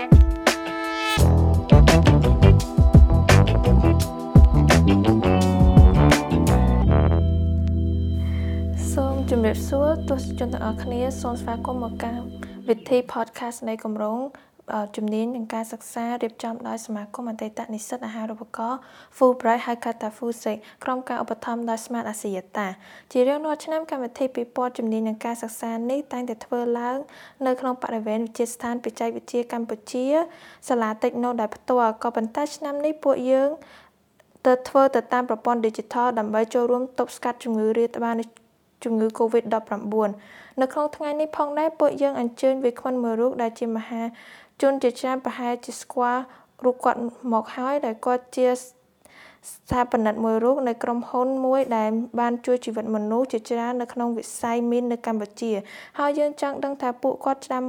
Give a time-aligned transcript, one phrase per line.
[0.00, 0.06] សូ
[9.12, 12.20] មជម្រាបសួរទស្សនិកជនទាំងអស់គ្នាសូមស្វាគមន៍មកកាន់
[12.68, 14.18] វិធី podcast នៃគម្រោង
[14.96, 18.78] ជំនាញនឹងការសិក្សារៀបចំដោយសមាគមអតីតនិស្សិតអាហារូបករណ៍
[19.16, 22.66] Fulbright ហៅកាត់ថា FUSIC ក្រុមការឧបត្ថម្ភដោយ Smart Axiata
[23.12, 26.98] ជារៀងរាល់ឆ្នាំកម្មវិធីពិព័រណ៍ជំនាញនឹងការសិក្សានេះតែងតែធ្វើឡើង
[27.46, 30.06] នៅក្នុងបរិវេណវិទ្យាស្ថានបច្ចេកវិទ្យាកម្ពុជា
[30.68, 33.50] សាលា Techno ដោយផ្ទាល់ក៏ប៉ុន្តែឆ្នាំនេះពួកយើង
[34.46, 38.14] ទៅធ្វើទៅតាមប្រព័ន្ធ Digital ដើម្បីចូលរួមទប់ស្កាត់ជំងឺរាតត្បាត
[38.84, 39.94] ជំងឺ Covid-19
[40.60, 44.02] នៅក្នុងថ្ងៃនេះផងដែរពួកយើងអញ្ជើញវាគ្មិនមួយរូបដែលជាមហា
[44.62, 46.22] ជនជាច្រើនប្រហែលជាស្គាល់
[46.64, 46.98] រូបគាត់
[47.32, 48.48] មកហើយដែលគាត់ជា
[49.48, 51.88] ស្ថាបនិកមួយរូបនៃក្រុមហ៊ុនមួយដែល
[52.20, 55.52] បានជួយជីវិតមនុស្សជាច្រើននៅក្នុងវិស័យមីននៅកម្ពុជា
[55.98, 57.64] ហើយយើងចង់ដឹងថាពួកគាត់ឆ្នាំ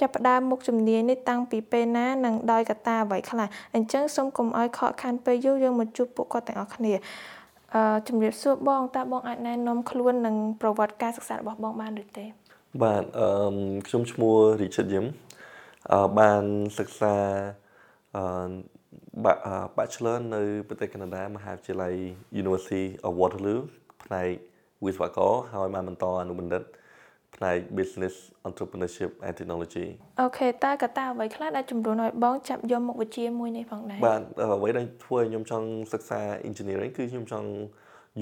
[0.00, 6.94] ចាប់ផ្ដើមមុខជំនាញនេះតាំងពីពេលណានិងដោយកត្តាអ្វីខ្លះអញ្ចឹងសូមកុំឲ្យខកខានពេលយូរយើងមកជួបពួកគាត់ទាំងអស់គ្នា
[7.74, 12.24] អឺជំរាបសួរបងតើបងអាចណែនាំខ្លួននិងប្រវត្តិការសិក្សារបស់បងបានឬទេ
[12.82, 13.28] បាទអឺ
[13.86, 15.33] ខ្ញុំឈ្មោះ Richard Yim អឺ
[16.18, 16.44] បាន
[16.78, 17.14] សិក្សា
[18.16, 18.24] អឺ
[19.76, 21.94] Bachelor នៅប្រទេសកាណាដាមហាវិទ្យាល័យ
[22.42, 23.60] University of Waterloo
[24.04, 24.28] ផ្នែក
[24.84, 26.62] វិស្វករហើយបានបន្តអនុបណ្ឌិត
[27.36, 28.14] ផ្នែក Business
[28.48, 29.86] Entrepreneurship and Technology
[30.20, 37.48] អូខេតើកត្តាអ្វីខ្លះដែលជំរុញឲ្យបងចាប់យកមុខវិជ្ជាមួយនេះផងដែរបាទអ្វីដែលធ្វើឲ្យខ្ញុំចង់សិក្សា engineering គឺខ្ញុំចង់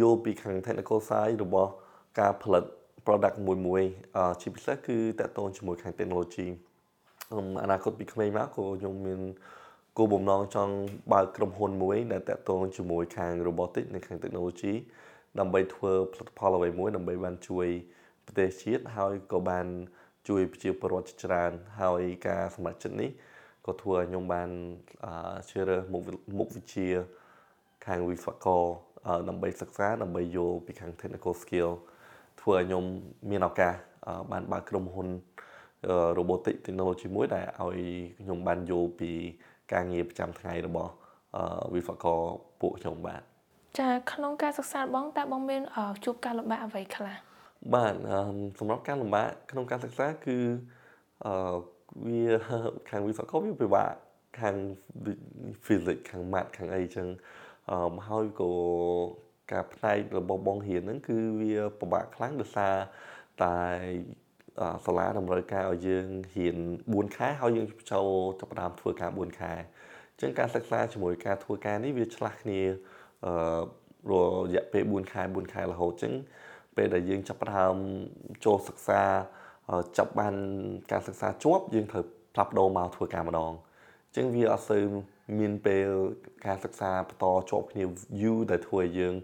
[0.00, 1.70] យល់ពីខាង technical side របស់
[2.20, 2.64] ការផលិត
[3.06, 3.82] product មួយមួយ
[4.40, 6.48] ជាពិសេសគឺតកតងជាមួយខាង technology
[7.62, 9.20] អនាគតពីក្មេងមកក៏ខ្ញុំមាន
[9.98, 10.74] គោលបំណងចង់
[11.12, 14.74] បើកក្រុមហ៊ុនមួយដែលតាក់ទងជាមួយខាង robotics និងខាង technology
[15.38, 17.66] ដើម្បីធ្វើផលិតផលអ្វីមួយដើម្បីបានជួយ
[18.26, 19.66] ប្រទេសជាតិហើយក៏បាន
[20.28, 23.10] ជួយប្រជាពលរដ្ឋជាច្រើន ហើយការសម្រេចចិត្តនេះ
[23.66, 24.50] ក៏ធ្វើឲ្យខ្ញុំបាន
[25.48, 26.02] ជ្រើសរើសមុខ
[26.38, 26.86] មុខវិជ្ជា
[27.86, 28.64] ខាងវិស្វករ
[29.28, 31.70] ដើម្បីសិក្សាដើម្បីយល់ពីខាង technical skill
[32.40, 32.84] ធ្វើឲ្យខ្ញុំ
[33.30, 33.74] មានឱកាស
[34.32, 35.08] បានបើកក្រុមហ៊ុន
[36.18, 37.78] robotic technology មួយដែលឲ្យ
[38.22, 39.10] ខ្ញុំបានយល់ពី
[39.72, 40.92] ការងារប្រចាំថ្ងៃរបស់
[41.74, 42.20] វិស្វករ
[42.60, 43.22] ពួកខ្ញុំបាទ
[43.78, 45.62] ចាក្នុងការសិក្សាបងតើបងមាន
[46.04, 47.14] ជួបការលំបាកអ្វីខ្លះ
[47.74, 47.94] បាទ
[48.58, 50.36] សម្រាប់ការលំបាកក្នុងការសិក្សាគឺ
[51.26, 51.54] អឺ
[52.06, 52.24] វា
[52.90, 53.92] ខាងវិស្វករវាពិបាក
[54.40, 54.56] ខាង
[55.64, 57.06] physics ខាង math ខាងអីចឹង
[57.70, 58.52] អឺហើយក៏
[59.52, 62.74] ការផ្នែករបស់បងរៀនហ្នឹងគឺវាពិបាកខ្លាំងដោយសារ
[63.42, 63.56] តែ
[64.84, 68.08] សាលាតម្រូវការឲ្យយើងរៀន4ខែហើយយើងចូល
[68.40, 72.60] ចាប់ផ្ដើមធ្វើការ4ខែអញ្ចឹងការសិក្សាជាមួយការធ្វើការនេះវាឆ្លាស់គ្នា
[73.26, 73.34] អឺ
[74.10, 74.12] រ
[74.54, 76.12] យៈពេល4ខែ4ខែរហូតអញ្ចឹង
[76.76, 77.74] ពេលដែលយើងចាប់ផ្ដើម
[78.44, 79.02] ចូលសិក្សា
[79.98, 80.34] ចាប់បាន
[80.92, 84.84] ការសិក្សាជាប់យើងត្រូវផ្លាប់ដូរមកធ្វើការម្ដងអញ្ចឹងវាអត់សូវ
[85.38, 85.88] មានពេល
[86.46, 87.84] ការសិក្សាបន្តជាប់គ្នា
[88.22, 89.14] យូរដែលធ្វើឲ្យយើង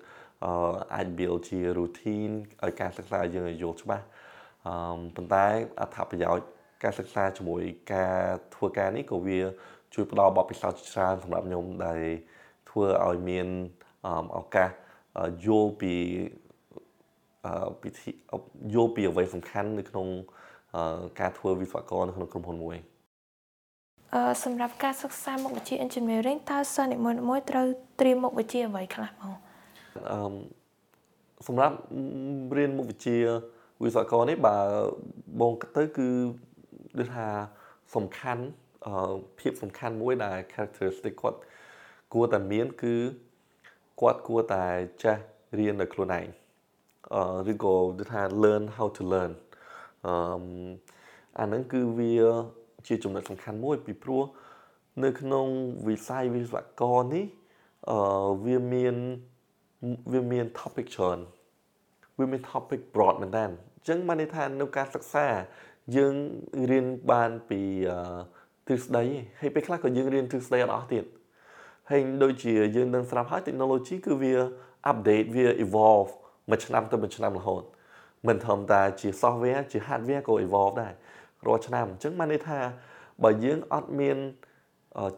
[0.95, 2.35] អាច build ជា routine
[2.65, 4.05] ឲ្យការសិក្សាយើងឲ្យយល់ច្បាស់
[4.69, 5.47] អឺប៉ុន្តែ
[5.81, 6.47] អត្ថប្រយោជន៍
[6.83, 7.63] ការសិក្សាជាមួយ
[7.93, 8.17] ការ
[8.55, 9.39] ធ្វើការនេះក៏វា
[9.95, 12.01] ជួយផ្ដល់បទពិសោធន៍ច្រើនសម្រាប់ខ្ញុំដែល
[12.71, 13.47] ធ្វើឲ្យមាន
[14.39, 14.71] ឱកាស
[15.47, 15.95] យល់ពី
[17.83, 18.11] ពិធី
[18.75, 20.07] យល់ពីអ្វីសំខាន់នៅក្នុង
[21.21, 22.77] ការធ្វើវិស្វករនៅក្នុងក្រុមហ៊ុនមួយ
[24.15, 26.97] អឺសម្រាប់ការសិក្សាមុខវិជ្ជា engineering តើសិស្សនី
[27.29, 27.67] មួយៗត្រូវ
[28.01, 29.35] ត្រៀមមុខវិជ្ជាអ្វីខ្លះបង
[30.13, 30.19] អឺ
[31.47, 31.77] សម្រាប់
[32.57, 33.17] រៀនមុខវិជ្ជា
[33.83, 34.59] វិស្វករនេះបើ
[35.41, 36.09] បងគិតទៅគឺ
[36.99, 37.29] ដូចថា
[37.95, 38.45] សំខាន់
[38.87, 41.39] អឺភាពសំខាន់មួយដែល characteristic គាត់
[42.13, 42.95] គួរតែមានគឺ
[44.01, 44.65] គាត់គួរតែ
[45.03, 45.17] ចេះ
[45.59, 46.27] រៀនដោយខ្លួនឯង
[47.15, 49.33] អឺឬក៏ដូចថា learn how to learn
[50.07, 50.13] អឺ
[51.39, 52.15] អាហ្នឹងគឺវា
[52.89, 54.25] ជាចំណុចសំខាន់មួយពីព្រោះ
[55.05, 55.47] នៅក្នុង
[55.89, 57.25] វិស័យវិស្វករនេះ
[57.91, 57.99] អឺ
[58.47, 58.97] វាមាន
[60.13, 61.19] វាមាន topic ច្រើន
[62.19, 65.27] វាមាន topic broad មែនតើអញ្ចឹងបានន័យថានៅការសិក្សា
[65.97, 66.15] យើង
[66.71, 67.61] រៀនបានពី
[68.67, 69.05] ទ្រឹស្ដី
[69.41, 71.05] ហើយពេលខ្លះក៏យើងរៀនទ្រឹស្ដីអត់អស់ទៀត
[71.91, 74.35] ហើយដូចជាយើងនឹងស្រាប់ហើយ technology គឺវា
[74.91, 76.11] update វា evolve
[76.51, 77.63] មួយឆ្នាំទៅមួយឆ្នាំរហូត
[78.27, 80.93] មិនធម្មតាជា software ជា hardware ក៏ evolve ដែរ
[81.47, 82.59] រាល់ឆ្នាំអញ្ចឹងបានន័យថា
[83.25, 84.17] បើយើងអត់មាន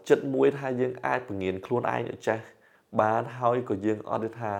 [0.08, 2.38] ចិត្តមួយថាយើងអាចពង្រៀនខ្លួនឯងឲ្យចេះ
[3.00, 4.52] បានហើយក៏យើងអត់ថា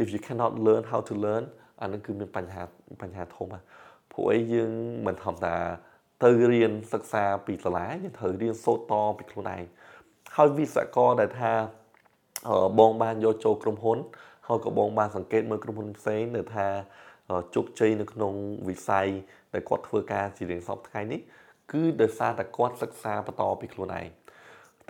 [0.00, 1.44] if you cannot learn how to learn
[1.80, 2.62] អានឹងគឺមានបញ្ហា
[3.00, 3.60] បញ្ហាធំណា
[4.12, 4.72] ព្រោះអីយើង
[5.06, 5.56] មិនធម្មតា
[6.24, 9.62] ទៅរៀនសិក្សាពីសាលាយើងត្រូវរៀនសូត្រតពីខ្លួនឯង
[10.36, 11.52] ហើយវិស្វករដែលថា
[12.78, 13.98] បងបានយកចូលក្រុមហ៊ុន
[14.48, 16.66] ហើយក៏បងបានសង្កេតមើលក្រុមហ៊ុនផ្សេងនៅថា
[17.54, 18.34] ជោគជ័យនៅក្នុង
[18.68, 19.08] វិស័យ
[19.54, 21.20] ដែលគាត់ធ្វើការជារៀងសពថ្ងៃនេះ
[21.72, 24.06] គឺដោយសារតែគាត់សិក្សាបន្តពីខ្លួនឯង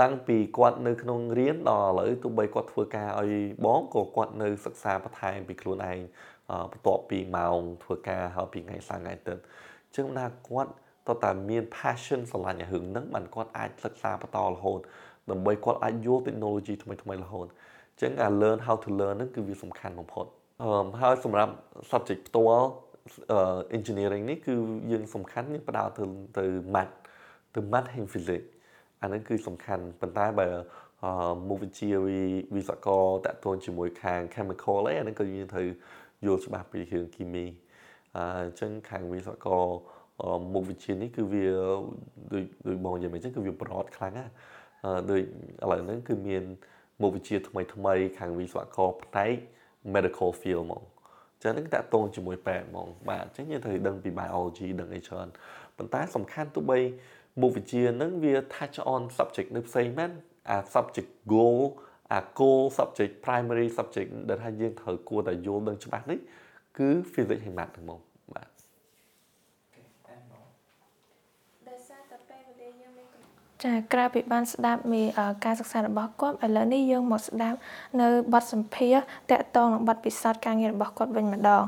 [0.01, 3.33] តាំងពីគាត់នៅក្នុងរៀនដល់ឥឡូវទោះបីគាត់ធ្វើការឲ្យ
[3.65, 5.99] បងក៏គាត់នៅសិក្សាបន្ថែមពីខ្លួនឯង
[6.73, 10.71] បន្ទាប់ពីម៉ោងធ្វើការហើយពីថ្ងៃសៅរ៍ថ្ងៃអាទិត្យអញ្ចឹងណាគាត់
[11.09, 14.81] តើតាមាន passion ស្រឡាញ់អារឿងហ្នឹងបានគាត់អាចសិក្សាបន្តរហូត
[15.31, 20.27] ដើម្បីគាត់អាចយល់ technology ថ្មីថ្មីរហូតអញ្ចឹងការ learn how to learn ហ្នឹងគឺវាសំខាន់បំផុត
[20.63, 21.53] អឺហើយសម្រាប់
[21.91, 22.69] subject ផ្ទាល់
[23.77, 24.55] engineering នេះគឺ
[24.93, 26.05] យើងសំខាន់យើងផ្ដោតទៅ
[26.39, 26.45] ទៅ
[26.75, 26.95] math
[27.55, 28.47] ទៅ math និង physics
[29.03, 30.49] អាហ្នឹងគឺសំខាន់ប៉ុន្តែបើ
[31.49, 31.89] មុខវិជ្ជា
[32.55, 35.67] វិស្វករតកតូនជាមួយខាង chemical អីអាហ្នឹងក៏យើងត្រូវ
[36.27, 37.45] យល់ច្បាស់ពីរឿងគីមី
[38.17, 39.65] អញ្ចឹងខាងវិស្វករ
[40.53, 41.47] មុខវិជ្ជានេះគឺវា
[42.33, 44.27] ដូចដូចបងនិយាយមកអញ្ចឹងគឺវា broad ខ្លាំងណា
[45.11, 45.23] ដូចឥ
[45.71, 46.45] ឡូវហ្នឹងគឺមាន
[47.03, 49.35] មុខវិជ្ជាថ្មីថ្មីខាងវិស្វករផ្នែក
[49.95, 50.83] medical field ហ្មង
[51.43, 55.29] ចឹងហ្នឹងតាក់ទងជាមួយពេទ្យហ្មងបាទអញ្ចឹងយើងត្រូវដឹងពី biology ដឹងអីច្រើន
[55.77, 56.79] ប៉ុន្តែសំខាន់ទោះបី
[57.41, 60.11] មុខវិជ្ជាហ្នឹងវា touch on subject នៅផ្សេងមែន
[60.51, 61.61] អា subject goal
[62.13, 66.19] អា goal subject primary subject ដែលថាយើងត្រូវគួរតែយល់ដឹងច្បាស់នេះ
[66.79, 68.01] គឺ physics ហើយ math ហ្នឹងហ្មង
[68.35, 68.49] បាទ
[73.65, 75.03] ចាក្រៅពីបានស្ដាប់ពី
[75.45, 77.59] ការសិក្សារបស់គាត់ឥឡូវនេះយើងមកស្ដាប់
[78.01, 78.95] នៅបទសម្ភាស
[79.31, 81.63] តកតងនឹងបទពិសោធន៍ការងាររបស់គាត់វិញម្ដង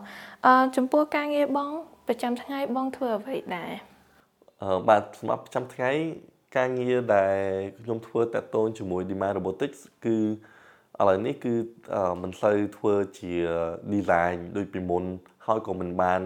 [0.47, 1.71] អឺចំពោះការងារបង
[2.07, 3.73] ប្រចាំថ្ងៃបងធ្វើអ្វីដែរ
[4.63, 5.91] អឺបាទសម្រាប់ប្រចាំថ្ងៃ
[6.57, 7.37] ការងារដែល
[7.83, 10.17] ខ្ញុំធ្វើតកតងជាមួយ Demand Robotics គឺ
[11.01, 11.55] ឥឡូវនេះគឺ
[12.23, 13.33] មិនសូវធ្វើជា
[13.95, 15.05] design ដូចពីមុន
[15.47, 16.23] ហើយក៏មិនបាន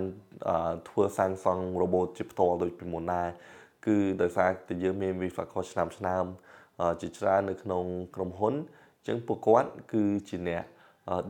[0.89, 3.29] ធ្វើសាងសង់ robot ជាផ្ទាល់ដូចពីមុនដែរ
[3.87, 6.25] គឺដោយសារតែយើងមានវិស្វករឆ្នាំឆ្នាំ
[7.01, 7.85] ជាច្រើននៅក្នុង
[8.15, 8.55] ក្រុមហ៊ុន
[8.99, 10.65] អញ្ចឹងពួកគាត់គឺជាអ្នក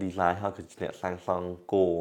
[0.03, 1.95] design ហើយគឺជាអ្នកសាងសង់គោល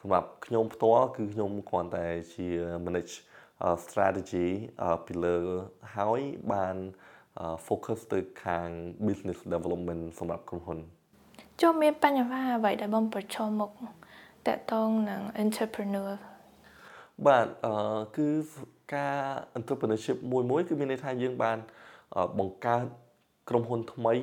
[0.00, 2.46] សម្រាប់ខ្ញុំផ្ទាល់គឺខ្ញុំគ្រាន់តែជា
[2.84, 3.14] manage
[3.84, 4.48] strategy
[5.06, 5.36] ពីលើ
[5.96, 6.20] ហើយ
[6.52, 6.76] បាន
[7.66, 8.68] focus ទៅខាង
[9.06, 10.78] business development សម្រាប់ក្រុមហ៊ុន
[11.60, 13.70] ចុះមានបញ្ហាអ្វីដែលបងប្រឈមមុខ
[14.48, 16.10] តកតងនឹង entrepreneur
[17.26, 17.74] បាទអឺ
[18.16, 18.28] គឺ
[18.94, 19.16] ការ
[19.58, 21.58] entrepreneurship មួយមួយគឺមានន័យថាយើងបាន
[22.38, 22.84] បង្កើត
[23.48, 24.14] ក្រុមហ៊ុនថ្មី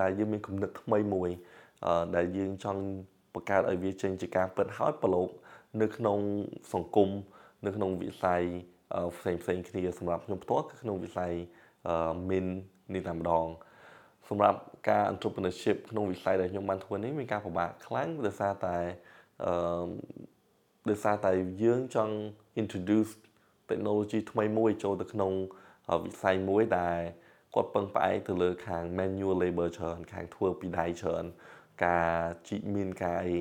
[0.00, 1.30] ដែលយើងមានគំនិតថ្មីមួយ
[2.16, 2.82] ដែលយើងចង់
[3.34, 5.28] បង្កើតឲ្យវាចេញជាការពិតហើយប្រឡូក
[5.80, 6.18] នៅក្នុង
[6.72, 7.08] សង្គម
[7.64, 8.42] នៅក្នុងវិស័យ
[9.18, 11.32] ផ្សេងផ្សេងគ្នាសម្រាប់ខ្ញុំផ្ទាល់គឺក្នុងវិស័យ
[12.30, 12.46] min
[12.94, 13.46] នេះតែម្ដង
[14.28, 14.58] សម្រាប់
[14.88, 18.76] ការ entrepreneurship ក្នុងវិស័យដែលខ្ញុំបានធ្វើនេះមានការពិបាកខ្លាំងដោយសារតែ
[19.44, 19.86] អឺ
[20.90, 21.32] ដោយសារតែ
[21.62, 22.14] យើងចង់
[22.62, 23.12] introduce
[23.70, 25.32] technology ថ្មីមួយចូលទៅក្នុង
[26.04, 27.00] វិស័យមួយដែល
[27.54, 31.24] គាត់ពឹងផ្អែកទៅលើខាង manual labor ច្រើនខាងធ្វើពីដៃច្រើន
[31.84, 32.12] ការ
[32.48, 33.38] ជីកមានការអី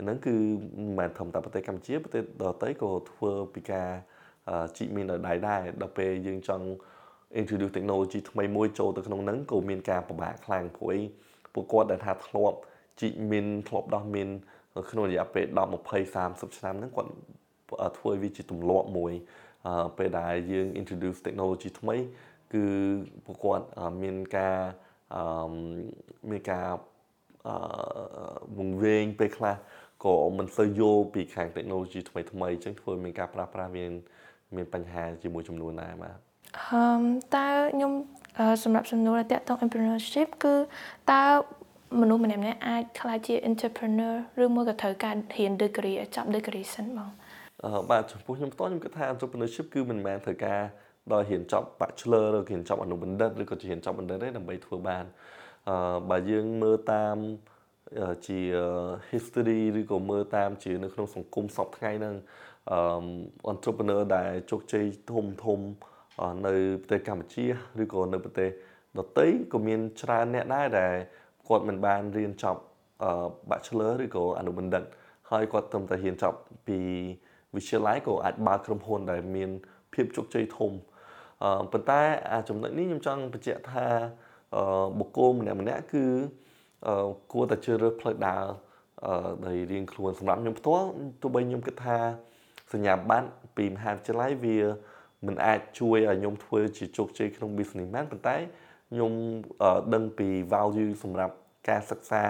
[0.00, 0.36] ហ្នឹងគឺ
[0.76, 3.90] មិនមែនធម្មតាប្រទេសកម្ពុជាប្រទេសដទៃក៏ធ្វើពីការ
[4.76, 6.66] ជីកមានដោយដៃដែរដល់ពេលយើងចង់
[7.40, 10.96] introduce technology ថ្មីមួយចូលទៅក្នុងហ្នឹងក៏មានការពិបាកខ្លាំងព្រោះ
[11.54, 12.58] ពួកគាត់ដែលថាធ្លាប់
[13.00, 14.28] ជីកមានធ្លាប់ដោះមាន
[14.90, 15.66] ក្នុងរយៈពេល10 20
[16.16, 17.10] 30ឆ្នាំហ្នឹងគាត់
[17.98, 19.12] ធ្វើវាជាទម្លាប់មួយ
[19.98, 21.96] ពេលដែលយើង introduce technology ថ្មី
[22.54, 22.64] គឺ
[23.24, 23.66] ពួកគាត់
[24.02, 24.58] មានការ
[26.30, 26.66] មានការ
[28.58, 29.56] វង្វេងពេលខ្លះ
[30.04, 33.92] ក៏មិនសូវយល់ពីខាង technology ថ្មីថ្មីអញ្ចឹងធ្វើមានការប្រាស្រ័យមាន
[34.54, 36.16] មានបញ្ហាជាមួយចំនួនដែរបាទ
[36.58, 36.82] អឺ
[37.34, 37.92] តើខ្ញុំ
[38.64, 40.54] សម្រាប់សំណួរតាក់ទង entrepreneurship គឺ
[41.12, 41.22] តើ
[42.00, 47.10] មនុស្សម្នាក់ម្នាក់អាចក្លាយជា entrepreneur ឬមួយក៏ត្រូវការរៀន degree ចប់ degree សិនបង
[47.90, 50.60] បាទចំពោះខ្ញុំផ្ទាល់ខ្ញុំគិតថា entrepreneurship គឺមិនមែនត្រូវការ
[51.12, 55.04] ដល់រៀនចប់ bachelor ឬរៀនចប់អនុបណ្ឌិតឬក៏រៀនចប់បណ្ឌិតទេដើម្បីធ្វើបាន
[55.68, 57.16] អឺបើយើងមើលតាម
[58.26, 58.40] ជា
[59.10, 62.14] history ឬក៏មើលតាមជានៅក្នុងសង្គមសពថ្ងៃហ្នឹង
[62.72, 62.78] អឺ
[63.52, 65.60] entrepreneur ដែលជោគជ័យធំធំ
[66.46, 67.44] នៅប្រទេសកម្ពុជា
[67.82, 68.50] ឬក៏នៅប្រទេស
[68.98, 70.94] ដទៃក៏មានច្រើនអ្នកដែរដែល
[71.48, 72.62] គាត់មិនបានរៀនចប់
[73.50, 74.84] bachelor ឬក៏អនុបណ្ឌិត
[75.30, 76.78] ហើយគាត់ត្រឹមតែរៀនចប់ពី
[77.54, 79.50] វិទ្យាល័យក៏អាចបើកក្រុមហ៊ុនដែលមាន
[79.94, 80.72] ភាពជោគជ័យធំ
[81.42, 82.00] អឺប៉ុន្តែ
[82.32, 83.86] អាចំណុចនេះខ្ញុំចង់បញ្ជាក់ថា
[84.56, 86.04] អឺបុគ្គលម្នាក់ម្នាក់គឺ
[86.86, 88.44] អឺគួរតែជ្រើសរើសផ្លូវដើរ
[89.06, 90.88] អឺដែលរៀងខ្លួនសម្រាប់ខ្ញុំផ្ទាល់
[91.22, 91.98] ទោះបីខ្ញុំគិតថា
[92.72, 94.58] សញ្ញាបត្រពីមហាវិទ្យាល័យវា
[95.26, 98.36] មិនអាចជួយឲ្យខ្ញុំធ្វើជាជោគជ័យក្នុង business បានប៉ុន្តែ
[98.90, 99.12] ខ្ញុំ
[99.94, 101.34] ដឹងពី value សម្រាប់
[101.68, 102.24] ការសិក្សា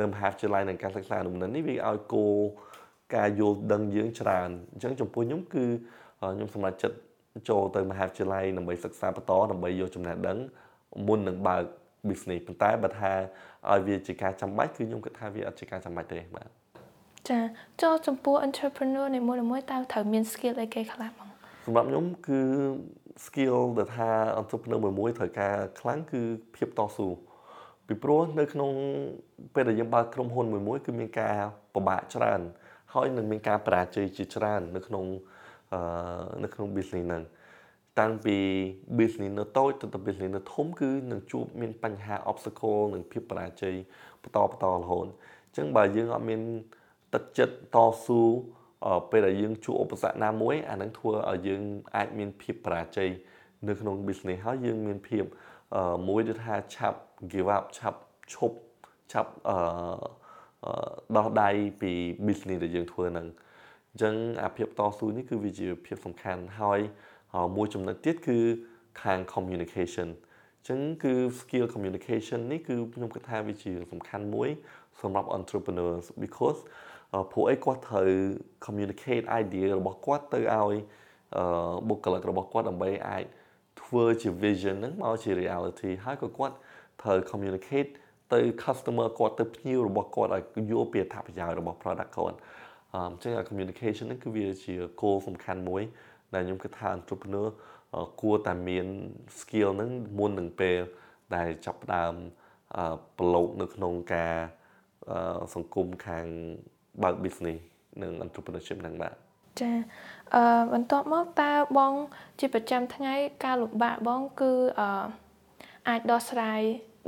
[0.00, 2.36] នៅមហាវិទ្យាល័យនិងការសិក្សាអនុមនិតនេះវាឲ្យគោល
[3.16, 5.64] ការយល់ដឹងយើងច្រើនអញ្ចឹងចំពោះខ្ញុំគឺ
[6.20, 6.96] ខ្ញុំសម្រេចចិត្ត
[7.48, 10.38] ចូលទៅមហាវិទ្យាល័យដើម្បីសិក្សាបន្តដើម្បីយកចំណេះដឹង
[11.06, 11.64] មុននឹងបើក
[12.08, 13.12] business ប៉ុន្តែបើថា
[13.70, 16.59] ឲ្យវាជាការចាំបាច់គឺខ្ញុំគិតថាវាអត់ជាការចាំបាច់ទេបាទ
[17.28, 17.38] ចា
[17.82, 21.28] ចូលចំពោះ entrepreneur នីមួយៗតើត្រូវមាន skill អីគេខ្លះបង
[21.64, 22.40] សម្រាប់ខ្ញុំគឺ
[23.26, 24.08] skill ដែលថា
[24.40, 26.20] entrepreneur មួយមួយត្រូវការខ្លាំងគឺ
[26.56, 27.08] ភាពតស៊ូ
[27.86, 28.70] ពីព្រោះនៅក្នុង
[29.54, 31.36] ពេលដែលយើងបើកក្រុមហ៊ុនមួយមួយគឺមានការ
[31.74, 32.40] ពិបាកច្រើន
[32.94, 35.04] ហើយនឹងមានការបរាជ័យជាច្រើន នៅក្នុង
[35.72, 35.80] អឺ
[36.44, 37.22] នៅក្នុង business ហ្នឹង
[37.98, 38.36] តាំងពី
[38.98, 43.74] business នៅតូចទៅដល់ business នៅធំគឺនឹងជួបមានបញ្ហា obstacle និងភាពបរាជ័យ
[44.22, 45.06] បន្តបន្តរហូត
[45.46, 46.40] អញ្ចឹងបើយើងអត់មាន
[47.14, 48.22] ទឹកចិត្តតស៊ូ
[49.10, 51.62] ពេលដែលយើងជួបឧបសគ្គណាមួយអានឹងធ្វើឲ្យយើង
[51.96, 53.10] អាចមានភាពបរាជ័យ
[53.68, 55.24] នៅក្នុង business ហើយយើងមានភាព
[56.08, 56.98] មួយដែលថាឆាប់
[57.32, 58.00] give up ឆាប់
[58.32, 58.56] ឈប់
[59.12, 59.56] ឆាប់អឺ
[61.16, 61.50] ដោះដៃ
[61.80, 61.92] ពី
[62.26, 63.26] business ដែលយើងធ្វើហ្នឹង
[63.90, 64.14] អញ្ចឹង
[64.44, 66.80] អាភាពតស៊ូនេះគឺវាជាភាពសំខាន់ហើយ
[67.56, 68.38] មួយចំណុចទៀតគឺ
[69.02, 70.08] ខាង communication
[70.58, 74.50] អញ្ចឹងគឺ skill communication នេះគឺខ្ញុំគិតថាវាជាសំខាន់មួយ
[75.02, 76.60] សម្រាប់ entrepreneurs because
[77.32, 78.08] ពួកអីគាត់ត្រូវ
[78.64, 80.74] communicate idea របស់គាត់ទៅឲ្យ
[81.88, 83.24] បុគ្គលិករបស់គាត់ដើម្បីអាច
[83.82, 86.54] ធ្វើជា vision ហ្នឹងមកជា reality ហើយក៏គាត់
[87.02, 87.90] ត្រូវ communicate
[88.32, 92.36] ទៅ customer គាត់ទៅភ្ញៀវរបស់គាត់ឲ្យយល់ពីអត្ថប្រយោជន៍របស់ product គាត់
[92.94, 95.82] អញ្ចឹង communication ហ្នឹងគឺវាជា goal សំខាន់មួយ
[96.34, 97.48] ដែលខ្ញុំគិតថា entrepreneur
[98.20, 98.86] គួរតែមាន
[99.38, 100.78] skill ហ្នឹងមុននឹងពេល
[101.34, 102.14] ដែលចាប់ផ្ដើម
[103.18, 104.34] ប្រឡូកនៅក្នុងការ
[105.54, 106.26] សង្គមខាង
[107.02, 107.60] បើក business
[108.02, 109.14] និង entrepreneurship ហ្នឹងបាទ
[109.60, 109.70] ចា
[110.34, 110.42] អឺ
[110.72, 111.92] បន្ទាប់មកតើបង
[112.40, 115.04] ជាប្រចាំថ្ងៃការលំបាកបងគឺអឺ
[115.88, 116.60] អាចដោះស្រាយ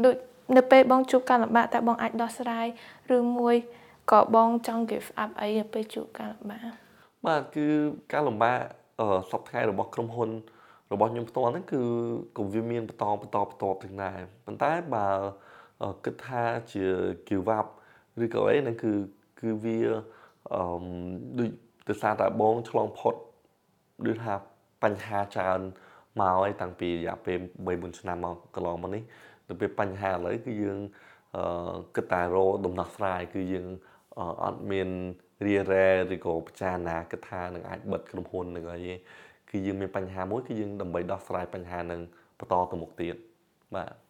[0.04, 0.16] ដូច
[0.56, 2.66] នៅពេលបងជួបការលំបាកតើបងអាចដោះស្រាយ
[3.16, 3.56] ឬមួយ
[4.12, 6.70] ក៏បងចង់ give up អីនៅពេលជួបការលំបាក
[7.26, 7.66] បាទគឺ
[8.12, 8.58] ការលំបាក
[9.00, 10.30] អឺសពថ្ងៃរបស់ក្រុមហ៊ុន
[10.92, 11.82] របស់ខ្ញុំផ្ទាល់ហ្នឹងគឺ
[12.36, 15.06] ក៏វាមានបន្តបន្តបន្តទាំងដែរប៉ុន្តែបើ
[16.04, 16.84] គិតថាជា
[17.28, 17.66] give up
[18.24, 18.92] ឬក៏អីហ្នឹងគឺ
[19.42, 19.78] គឺវា
[20.52, 20.84] អឺ
[21.38, 21.50] ដូច
[21.88, 23.14] ដោយសារតែបងឆ្លងផុត
[24.10, 24.34] ឬថា
[24.82, 25.60] បញ្ហាច្រើន
[26.20, 29.02] មកហើយតាំងពីរយៈពេល3 4ឆ្នាំមកកន្លងមកនេះ
[29.48, 30.78] ទៅពេលបញ្ហាឥឡូវគឺយើង
[31.36, 33.66] អឺគិតតែរកដំណោះស្រាយគឺយើង
[34.44, 34.88] អត់មាន
[35.46, 38.94] រារែឬក៏ពិចារណាគិតថានឹងអាចបិទក្រុមហ៊ុននឹងអីទេ
[39.50, 42.00] គឺយើងមានបញ្ហាមួយគឺយើងដើម្បីដោះស្រាយបញ្ហានឹង
[42.38, 43.16] បន្តទៅមុខទៀត
[43.74, 44.01] បាទ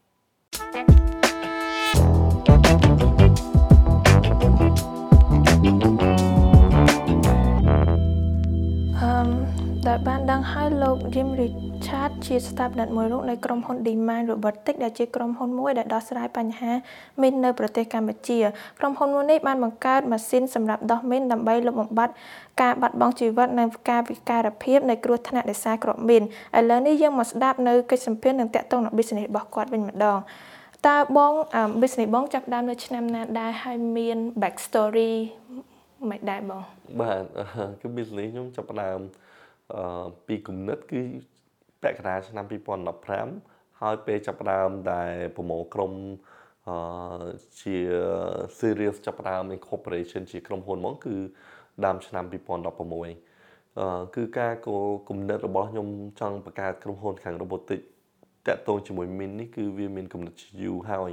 [9.88, 16.72] ដោយបានដឹងហើយលោក Jim Richard ជាស្ថាបនិកមួយរូបនៃក្រុមហ៊ុន Demand Robotics ដែលជាក្រុមហ៊ុនមួយដែលដោះស្រាយបញ្ហា
[17.22, 18.38] មីននៅប្រទេសកម្ពុជា
[18.78, 22.12] ក្រុមហ៊ុនមួយនេះបានបង្កើតម៉ាស៊ីនសម្រាប់ដោះមីនដើម្បីលុបបំបាត់
[22.62, 30.18] ការបាត់បង់ជីវិតនិងការវិការភាពនៃគ្រោះថ្នាក់ដោយសារគ្រាប់មីនឥឡូវនេះយើងមកស្ដាប់នៅកិច្ចសម្ភាសន៍នឹងតាក់ទងនឹង business របស់គាត់វិញម្ដង
[30.88, 31.32] តើបង
[31.80, 35.12] business បងចាប់ដើមនៅឆ្នាំណាដែរហើយមាន back story
[36.10, 36.62] មិនដែរបង
[37.00, 37.22] បាទ
[37.80, 39.00] គឺ business ខ្ញុំចាប់ដើម
[40.26, 41.02] ពីគំនិតគឺ
[41.82, 42.44] ពាក់កណ្ដាលឆ្នាំ
[43.12, 45.92] 2015ហើយពេលចាប់ផ្ដើមដែលប្រមូលក្រុម
[46.68, 46.76] អឺ
[47.60, 47.76] ជា
[48.58, 51.14] serious ចាប់ផ្ដើម incorporation ជាក្រុមហ៊ុនមកគឺ
[51.84, 52.34] ដើមឆ្នាំ2016
[53.78, 54.76] អឺគឺការគោ
[55.08, 55.88] គំនិតរបស់ខ្ញុំ
[56.20, 57.80] ចង់បង្កើតក្រុមហ៊ុនខាង robotic
[58.46, 61.12] តាក់ទងជាមួយ min នេះគឺវាមានគំនិតយូរហើយ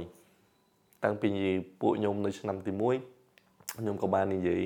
[1.04, 1.28] តាំងពី
[1.80, 2.72] ពួកខ្ញុំនៅឆ្នាំទី
[3.24, 4.60] 1ខ្ញុំក៏បាននិយាយ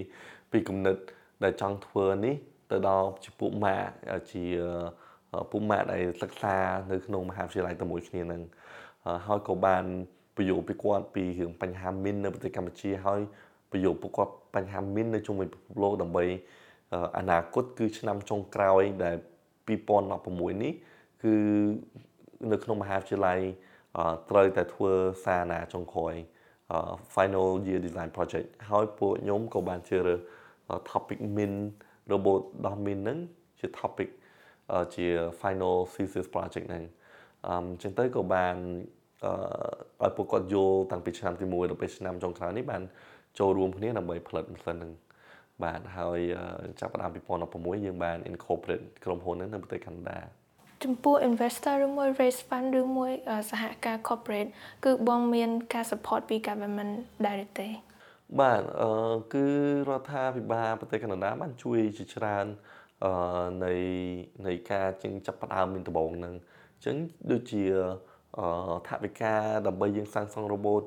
[0.52, 0.96] ពីគំនិត
[1.44, 2.34] ដែលចង់ធ្វើនេះ
[2.75, 3.76] ទៅដល់ជាពួកម៉ា
[4.33, 4.45] ជា
[5.50, 6.57] ពួកម៉ាដែលសិក្សា
[6.90, 8.43] នៅក្នុងមហាវិទ្យាល័យតែមួយគ្នានឹង
[9.26, 9.85] ហើយក៏បាន
[10.37, 13.21] ពយោពីគាត់ពីរឿងបញ្ហាមីននៅប្រទេសកម្ពុជាហើយ
[13.73, 16.25] ពយោពួកគាត់បញ្ហាមីននៅជុំវិញពិភពលោកដើម្បី
[17.19, 19.16] អនាគតគឺឆ្នាំចុងក្រោយដែល
[19.75, 20.73] 2016នេះ
[21.23, 21.35] គឺ
[22.52, 23.40] នៅក្នុងមហាវិទ្យាល័យ
[24.31, 24.93] ត្រូវតែធ្វើ
[25.25, 26.14] សារណាចុងក្រោយ
[27.14, 30.19] final year design project ហើយពួកខ្ញុំក៏បានជ្រើសរើស
[30.90, 31.52] topic min
[32.12, 33.18] robot ដោះមីនហ្នឹង
[33.61, 34.08] ជា topic
[34.94, 35.06] ជា
[35.40, 36.84] final thesis project ហ្នឹង
[37.46, 38.56] អឺចឹងទៅក៏បាន
[39.25, 42.82] អឺឲ្យពួកគាត់យល់តាំងពីឆ្នាំទី1ដល់ពេលឆ្នាំចុងក្រោយនេះបាន
[43.38, 44.92] ចូលរួមគ្នាដើម្បីផលិតម៉ាស៊ីនហ្នឹង
[45.62, 46.18] បាទហើយ
[46.80, 50.20] ចាប់ផ្ដើម2016យើងបាន incorporate ក្រុមហ៊ុនហ្នឹងនៅប្រទេសកាណាដា
[50.84, 53.12] ចំពោះ investor ឬមួយ raise fund ឬមួយ
[53.50, 54.50] សហការ corporate
[54.84, 56.92] គឺបងមានការ support ពី government
[57.26, 57.68] ដែរទេ
[58.40, 58.90] បាទអឺ
[59.35, 59.47] គឺ
[59.88, 62.47] រដ្ឋាភិបាលប្រទេសកាណាដាបានជួយជាច្រើន
[63.04, 63.75] អឺនៃ
[64.47, 66.35] នៃការជាងចាប់ផ្ដើមមានដំបូងហ្នឹង
[66.75, 66.97] អញ្ចឹង
[67.31, 67.62] ដូចជា
[68.38, 69.35] អឺថវិកា
[69.66, 70.83] ដើម្បីយើងសាងសង់ robot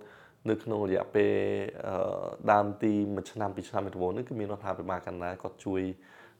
[0.50, 1.34] នៅក្នុងរយៈពេល
[1.88, 1.96] អឺ
[2.51, 5.82] ដើមទី1ឆ្នាំ2ឆ្នាំដំបូងនេះគឺមានរដ្ឋាភិបាលកាណាដាគាត់ជួយ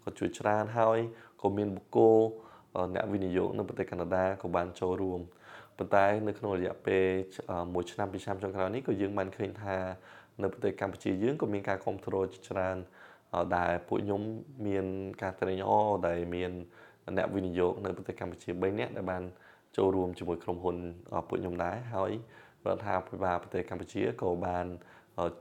[0.04, 1.00] គាត់ជួយច្រើនហើយ
[1.42, 2.18] ក៏មានបុគ្គល
[2.94, 5.22] អ្នកវិនិយោគនៅប្រទេសកាណាដាក៏បានចូលរួម
[5.77, 7.06] ប៉ុន្តែនៅក្នុងរយៈពេល
[7.48, 9.77] 1ឆ្នាំ2ឆ្នាំចុងក្រោយនេះក៏យើងបានឃើញថា
[10.41, 12.77] នៅប្រទេសកម្ពុជាយើងក៏មានការគ្រប់គ្រងច្រើន
[13.56, 14.22] ដែលពួកខ្ញុំ
[14.67, 14.86] មាន
[15.22, 16.51] ការត្រេញអរដែលមាន
[17.17, 19.24] អ្នកវិនិយោគនៅប្រទេសកម្ពុជា3នាក់ដែលបាន
[19.77, 20.77] ចូលរួមជាមួយក្រុមហ៊ុន
[21.27, 22.12] ពួកខ្ញុំដែរហើយ
[22.65, 24.65] រដ្ឋាភិបាលប្រទេសកម្ពុជាក៏បាន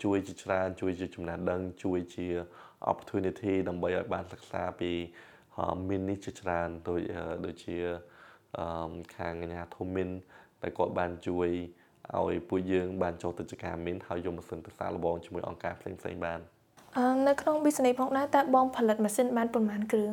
[0.05, 2.27] ជួយជាច្រើនជួយជាចំណេះដឹងជួយជា
[2.91, 4.91] opportunity ដើម្បីឲ្យបានសិក្សាពី
[5.89, 7.01] មីននេះជាច្រើនដូច
[7.45, 7.77] ដូចជា
[9.17, 10.09] ខាងអាញាធមិន
[10.63, 11.49] ដែលគាត់បានជួយ
[12.15, 16.41] ឲ្យពួកយើងបានចូលទៅជាការមីនហើយយកម៉ាស៊ីនទៅសាកល្បងជាមួយអង្គការផ្សេងផ្សេងបាន
[17.29, 20.13] នៅក្នុង business ផងដែរតើបងផលិតម៉ាស៊ីនបានប៉ុន្មានគ្រឿង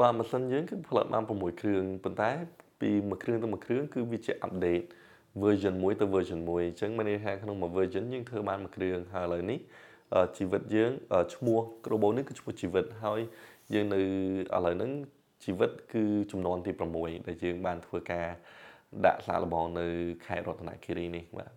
[0.00, 2.30] បាទម៉ាស៊ីនយើងគឺផលិតបាន6គ្រឿងប៉ុន្តែ
[2.80, 4.86] ពីមួយគ្រឿងទៅមួយគ្រឿងគឺវាជា update
[5.42, 9.58] version 1ទៅ version 1អញ្ចឹងមានន័យថាក្នុងមួយ version យើងធ្វើបានមួយគ្រឿងហើយឥឡូវនេះ
[10.36, 10.90] ជីវិតយើង
[11.34, 11.58] ឈ្មោះ
[11.90, 13.20] robot នេះគឺឈ្មោះជីវិតហើយ
[13.74, 14.90] យើងនៅឥឡូវហ្នឹង
[15.44, 18.26] ជីវិតគឺចំនួនទី6ដែលយើងបានធ្វើការ
[19.06, 19.86] ដាក់សាកល្បងនៅ
[20.26, 21.50] ខេត្តរតនគិរីនេះបាទ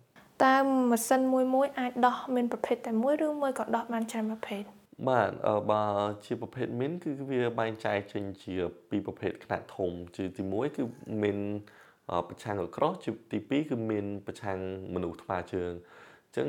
[0.44, 0.56] តើ
[0.90, 4.62] ម៉ាស៊ីនមួយមួយអាចដោះមានប្រភេទតែមួយឬមួយក៏ដោះបានច្រើនប្រភេទ
[5.08, 5.30] បាទ
[5.70, 5.82] បើ
[6.24, 8.54] ជាប្រភេទមីនគឺវាបែងចែកចេញជា
[8.90, 10.82] ពីរប្រភេទខ្នាតធំជាទី1គឺ
[11.22, 11.38] មីន
[12.28, 14.58] ប្រឆាំងអក្រោះជាទី2គឺមានប្រឆាំង
[14.94, 15.72] មនុស្សថ្មើរជើង
[16.26, 16.48] អញ្ចឹង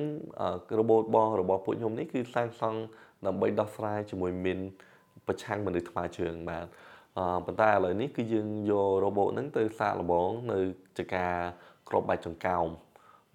[0.79, 2.79] របូតបងរបស់ពួកខ្ញុំនេះគឺសាងសង់
[3.25, 4.59] ដើម្បីដោះស្រាយជាមួយមីន
[5.27, 6.90] ប្រឆាំងមនុស្សថ្មើរជើងបាទអឺ
[7.45, 10.59] ប៉ុន្តែឥឡូវនេះគឺយើងយករ៉ូបូតហ្នឹងទៅសាកល្បងនៅ
[10.99, 11.35] ចការ
[11.89, 12.67] ក្របបែកចង្កោម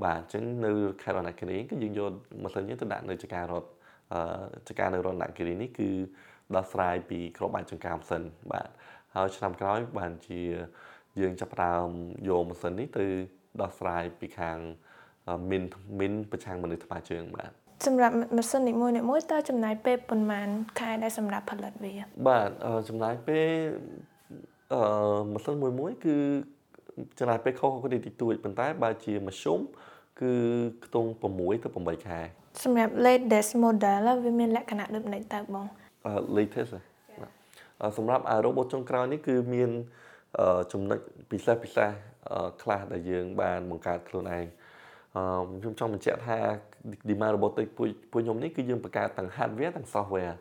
[0.04, 3.68] បាទអញ្ចឹងនៅខេត្តរតនគិរីគឺយើងយកម៉ាស៊ីនយើងទៅដាក់នៅចការរត់
[4.12, 4.20] អឺ
[4.68, 5.90] ចការនៅរតនគិរីនេះគឺ
[6.56, 8.68] ដោះស្រាយពីក្របបែកចង្កោមសិនបាទ
[9.14, 10.40] ហើយឆ្នាំក្រោយបានជា
[11.20, 11.88] យើងចាប់ផ្ដើម
[12.28, 13.06] យកម៉ាស៊ីននេះទៅ
[13.60, 14.58] ដោះស្រាយពីខាង
[15.50, 15.64] មីន
[15.98, 20.48] មីនប្រឆាំងមនុស្សថ្មើរជើងបាទ សម្រាប់ម៉ាស៊ីននីមួយៗតើចំណាយពេលប៉ុន្មាន
[20.80, 21.94] ខែដែលសម្រាប់ផលិតវា
[22.28, 22.50] បាទ
[22.88, 23.48] ចំណាយពេល
[24.72, 24.80] អឺ
[25.32, 26.16] ម៉ាស៊ីនមួយមួយគឺ
[27.18, 29.60] ចំណាយពេលខុសៗគ្នាតិចតួចប៉ុន្តែបើជាមធ្យម
[30.20, 30.32] គឺ
[30.84, 32.20] ខ្ទង់6ទៅ8ខែ
[32.64, 35.66] សម្រាប់ latest model វាមានលក្ខណៈដូចនេះតើបង
[36.06, 36.72] អឺ latest
[37.96, 39.70] សម្រាប់ robot ចុងក្រោយនេះគឺមាន
[40.72, 40.98] ចំណុច
[41.30, 41.90] ពិសេសពិសេស
[42.62, 44.44] ខ្លះដែលយើងបានបង្កើតខ្លួនឯង
[45.62, 46.38] ខ្ញុំចង់បញ្ជាក់ថា
[47.08, 50.34] demand robotics ពួកពួកខ្ញុំនេះគឺយើងបង្កើតទាំង hardware ទាំង software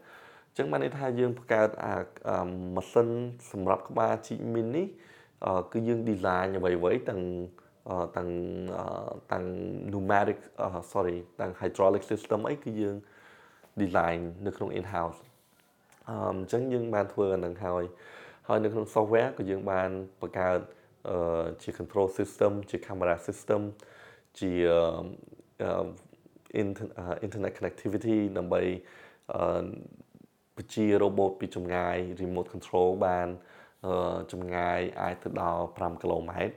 [0.49, 1.95] អញ្ចឹងបានន័យថាយើងបង្កើតអា
[2.75, 3.09] ម៉ាស៊ីន
[3.51, 4.87] សម្រាប់ក្បាលជីកមីននេះ
[5.73, 7.21] គឺយើង design អ្វីៗទាំង
[8.17, 8.29] ទាំង
[9.31, 9.45] ទាំង
[9.93, 10.39] numeric
[10.91, 12.95] sorry ទាំង hydraulic system អីគឺយើង
[13.81, 15.19] design នៅក្នុង in house
[16.09, 17.83] អញ្ចឹងយើងបានធ្វើអានឹងហើយ
[18.47, 19.89] ហើយនៅក្នុង software ក៏យើងបាន
[20.21, 20.59] បង្កើត
[21.61, 23.61] ជា control system ជា camera system
[24.39, 24.51] ជា
[27.25, 28.61] internet connectivity ដើម្បី
[30.57, 33.27] បញ្ជា robot ពីចម្ងាយ remote control បាន
[34.31, 36.55] ចម្ងាយអាចទៅដល់5គីឡូម៉ែត្រ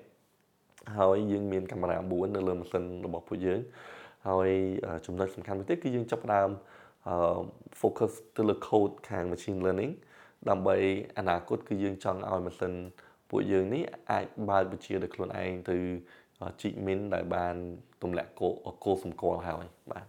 [0.97, 3.61] ហើយយើងមានកាមេរ៉ា4នៅលើម៉ាស៊ីនរបស់ពួកយើង
[4.29, 4.51] ហើយ
[5.07, 6.51] ចំណុចសំខាន់មួយទៀតគឺយើងចាប់ផ្ដើម
[7.81, 9.93] focus ទៅលើ code ខាង machine learning
[10.49, 10.77] ដើម្បី
[11.19, 12.73] អនាគតគឺយើងចង់ឲ្យម៉ាស៊ីន
[13.31, 15.77] ពួកយើងនេះអាចបើកបញ្ជាដោយខ្លួនឯងទៅ
[16.61, 17.55] ជីកមីនដែលបាន
[18.03, 18.49] ទម្លាក់គោ
[18.85, 20.07] គោសម្គាល់ហើយបាទ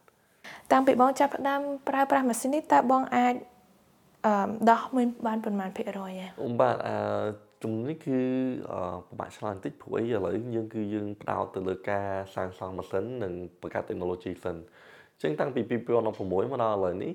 [0.72, 3.36] តាំងពីបងចាប់ផ្ដើមប្រើប្រាស់ម៉ាស៊ីននេះតើបងអាច
[4.26, 6.28] អឺដោះមានបានប៉ុន្មានភាគរយហ៎
[6.62, 6.96] បាទអឺ
[7.64, 8.20] ជំនេះគឺ
[9.08, 17.14] ពិបាកឆ្លើយបន្តិចព្រោះអីឥឡូវយើងគឺយើងផ្ដោតទៅលើការសាងសង់ម៉ាស៊ីននិងបង្កើត technology សិនអញ្ចឹងតាំងពី2016មកដល់ឥឡូវនេះ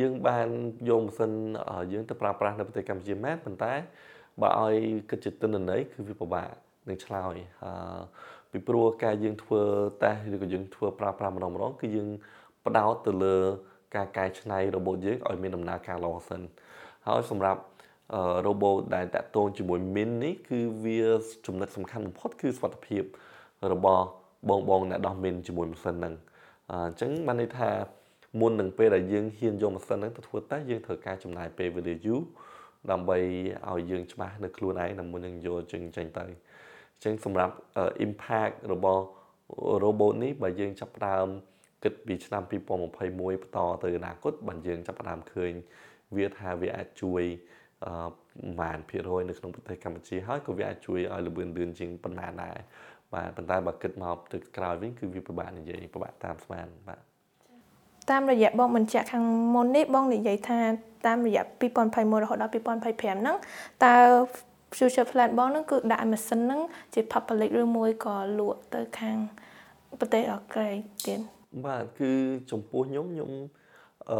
[0.00, 0.48] យើងបាន
[0.88, 1.32] យកម៉ាស៊ីន
[1.92, 3.72] យើងទៅប្រើប្រាស់នៅប្រទេសកម្ពុជាមែនប៉ុន្តែ
[4.42, 4.74] បើឲ្យ
[5.10, 6.48] គិតជាទិន្នន័យគឺវាពិបាក
[6.88, 7.72] នឹងឆ្លើយអឺ
[8.52, 9.60] ពីព្រោះការយើងធ្វើ
[10.02, 12.08] តេស្តឬក៏យើងធ្វើប្រើប្រាស់ម្ដងម្ដងគឺយើង
[12.66, 13.36] ផ្ដោតទៅលើ
[13.96, 16.40] ការកែច្នៃរបូតយើងឲ្យមានដំណើរការល្អសិន
[17.06, 17.60] ហើយសម្រាប់
[18.46, 21.00] robot ដែលតាក់ទងជាមួយ min នេះគឺវា
[21.46, 23.02] ចំណុចសំខាន់បំផុតគឺសុខភាព
[23.72, 24.04] របស់
[24.48, 26.14] បងបងអ្នកដោះ min ជាមួយម៉ាស៊ីនហ្នឹង
[26.70, 27.70] អញ្ចឹងបានន័យថា
[28.40, 32.20] មុននឹងពេលដែលយើងហ៊ានយកម៉ាស៊ីនហ្នឹងទៅធ្វើតេស្តយើងត្រូវការចំណាយពេលវេលាយូរ
[32.90, 33.18] ដើម្បី
[33.70, 37.54] ឲ្យយើងច្បាស់នៅខ្លួនឯងដើម្បីនឹងយកចេញចេញទៅអញ្ចឹងសម្រាប់
[38.06, 39.04] impact របស់
[39.84, 41.26] robot នេះបើយើងចាប់ផ្ដើម
[41.82, 45.52] គិតពីឆ្នាំ2021បន្តទៅអនាគតបើយើងចាប់ផ្ដើមឃើញ
[46.16, 47.22] វាថាវាអាចជួយ
[47.84, 47.92] អឺ
[48.58, 52.56] ប្រហែលភាគរយនៅក្នុងប្រទេសកម្ពុជាហើយក៏វាអាចជួយឲ្យលឿនលឿនជាងប៉ុណ្ណាដែរ
[53.12, 57.00] បាទប៉ុន្តែបើគិតមកទៅក្រោយវិញគឺវាពិបាកនិយាយពិបាកតាមស្មានបាទ
[58.10, 60.58] តាមរយៈបងបញ្ជាក់ខាងមុននេះបងនិយាយថា
[61.06, 61.42] តាមរយៈ
[61.82, 63.36] 2021រហូតដល់2025ហ្នឹង
[63.84, 63.94] តើ
[64.78, 66.60] future plan បងហ្នឹងគឺដាក់ម៉ាស៊ីនហ្នឹង
[66.94, 69.16] ជា public ឬមួយក៏លក់ទៅខាង
[70.00, 71.20] ប្រទេសអក្រិចទៀត
[71.66, 72.12] បាទគឺ
[72.50, 73.30] ចំពោះខ្ញុំខ្ញុំ
[74.10, 74.18] អឺ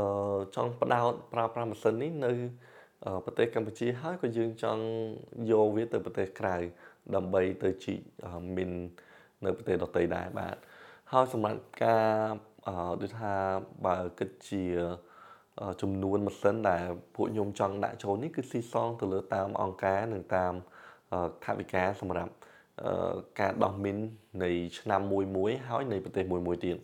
[0.54, 2.32] ចង់បដោតប្រើប្រាស់ម៉ាស៊ីននេះនៅ
[3.24, 4.82] ប្រទេសកម្ពុជាហើយក៏យើងចង់
[5.50, 6.56] យកវាទៅប្រទេសក្រៅ
[7.14, 8.00] ដើម្បីទៅជីក
[8.56, 8.70] មីន
[9.44, 10.56] នៅប្រទេសដទៃដែរបាទ
[11.12, 12.08] ហើយសម្រាប់ការ
[13.00, 13.34] ដូចថា
[13.86, 14.64] បើគិតជា
[15.82, 16.84] ចំនួនម៉ាស៊ីនដែល
[17.14, 20.52] ពួកខ្ញុំចង់ដាក់ចូលនេះគឺស៊ីសងទៅលើតាមអង្គការនិងតាម
[21.44, 22.32] ថវិកាសម្រាប់
[23.40, 23.98] ការដោះមីន
[24.44, 26.76] នៃឆ្នាំមួយមួយហើយនៃប្រទេសមួយមួយទៀត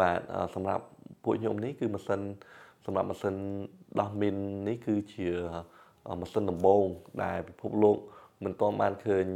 [0.00, 0.20] បាទ
[0.54, 0.84] សម្រាប់
[1.24, 2.20] ពួកខ្ញុំនេះគឺម៉ាស៊ីន
[2.86, 3.34] សម្រាប់ម៉ាស៊ីន
[4.00, 4.36] ដោះមីន
[4.68, 5.28] នេះគឺជា
[6.20, 6.84] ម៉ាស៊ីនដំបូង
[7.24, 7.96] ដែលពិភពលោក
[8.44, 9.26] មិនទាន់បានឃើញ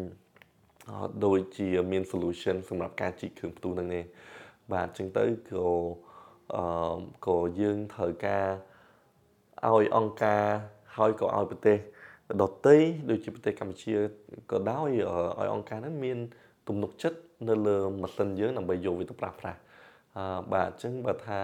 [1.25, 4.01] ដូចជាមាន solution សម្រាប់ការជីកគ្រឿងផ្ទុះនឹងទេ
[4.73, 5.67] បាទអញ្ចឹងទៅក៏
[6.55, 8.47] អឺក៏យើងត្រូវការ
[9.67, 10.43] ឲ្យអង្គការ
[10.97, 11.79] ហើយក៏ឲ្យប្រទេស
[12.43, 12.77] ដទៃ
[13.11, 13.95] ដូចជាប្រទេសកម្ពុជា
[14.53, 16.19] ក៏ដោយឲ្យអង្គការហ្នឹងមាន
[16.69, 19.61] ទំនុកចិត្តនៅលើម៉ាស៊ីនយើងដើម្បីយកវាទៅប្រាស់ប្រាស់
[20.17, 21.41] អឺបាទអញ្ចឹងបើថា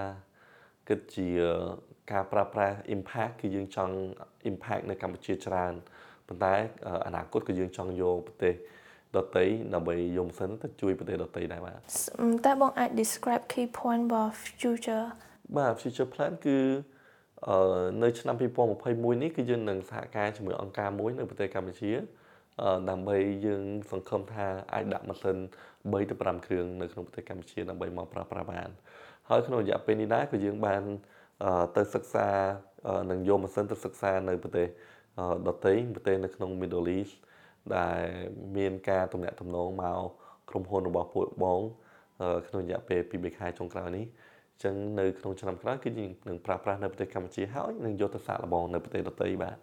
[0.88, 1.28] គិតជា
[2.12, 3.94] ការប្រើប្រាស់ impact គឺយើងចង់
[4.50, 5.72] impact នៅកម្ពុជាច្រើន
[6.28, 6.54] ប៉ុន្តែ
[7.06, 8.54] អនាគតក៏យើងចង់យកប្រទេស
[9.16, 11.76] ដតីដើម្បីយកម៉ាស៊ីនទៅជួយប្រទេសដតីដែរបាទ
[12.46, 15.06] តើបងអាច describe key point របស់ future
[15.56, 16.58] បាទ future plan គឺ
[17.48, 17.56] អឺ
[18.02, 21.92] នៅឆ្នាំ2021នេះគឺយើងនឹងសហការជាមួយអង្គការមួយនៅប្រទេសកម្ពុជា
[22.90, 25.36] ដើម្បីយើងសង្ឃឹមថាអាចដាក់ម៉ាស៊ីន
[25.72, 28.68] 3ទៅ5គ្រឿងនៅក្នុងប្រទេសកម្ពុជាដើម្បីមកប្រើប្រាស់បាន
[29.28, 30.82] ហើយក្នុងរយៈពេលនេះដែរក៏យើងបាន
[31.76, 32.28] ទៅសិក្សា
[33.10, 34.66] នឹងយកម៉ាស៊ីនទៅសិក្សានៅប្រទេស
[35.48, 37.14] ដទៃប្រទេសនៅក្នុង Middle East
[37.76, 38.00] ដែល
[38.56, 40.00] មានការទំនាក់ទំនងមក
[40.50, 41.60] ក្រុមហ៊ុនរបស់ពួកបង
[42.48, 44.04] ក្នុងរយៈពេល2-3ខែចុងក្រោយនេះ
[44.62, 49.56] ចឹងនៅក្នុងឆ្នាំក្រោយគឺយើងនឹងប្រើប្រាស់នៅប្រទេសកម្ពុជាហើយនឹងយកទៅសាកល្បងនៅប្រទេសដទៃបាទ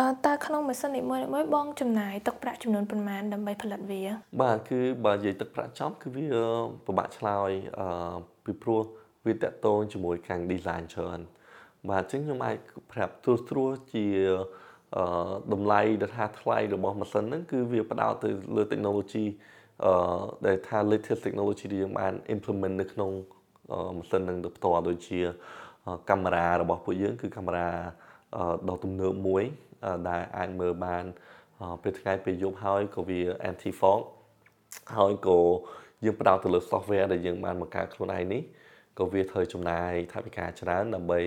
[0.00, 4.02] អឺតើក្នុងម៉ាស៊ីននីមួយៗបងចំណាយទឹកប្រាក់ចំនួនប៉ុន្មានដើម្បីផលិតវា
[4.42, 6.26] បាទគឺបើនិយាយទឹកប្រាក់ចំគឺវា
[6.86, 8.82] ពិបាកឆ្លើយអឺពីព្រោះ
[9.26, 11.20] វាតកតងជាមួយខាង design ច្រើន
[11.90, 12.56] បាទអញ្ចឹងខ្ញុំអាច
[12.92, 14.06] ប្រាប់ត្រួសត្រាសជា
[14.96, 15.04] អឺ
[15.52, 19.26] តម្លៃដែលថាថ្លៃរបស់ម៉ាស៊ីនហ្នឹងគឺវាផ្ដោតទៅលើ technology
[19.84, 23.10] អឺដែលថា latest technology ដែលយើងបាន implement នៅក្នុង
[23.96, 25.20] ម៉ាស៊ីននឹងទៅផ្ទាល់ដូចជា
[26.10, 27.68] កាមេរ៉ារបស់ពួកយើងគឺកាមេរ៉ា
[28.68, 29.44] ដ៏ទំនើបមួយ
[30.08, 31.04] ដែលអាចមើលបាន
[31.82, 34.00] ពេលថ្ងៃពេលយប់ហើយក៏វា anti fog
[34.96, 35.38] ហើយក៏
[36.04, 38.42] យើងផ្ដោតទៅលើ software ដែលយើងបានបង្កើតខ្លួនឯងនេះ
[38.98, 41.20] ក៏វាត្រូវចំណាយថវិកាច្រើនដើម្បី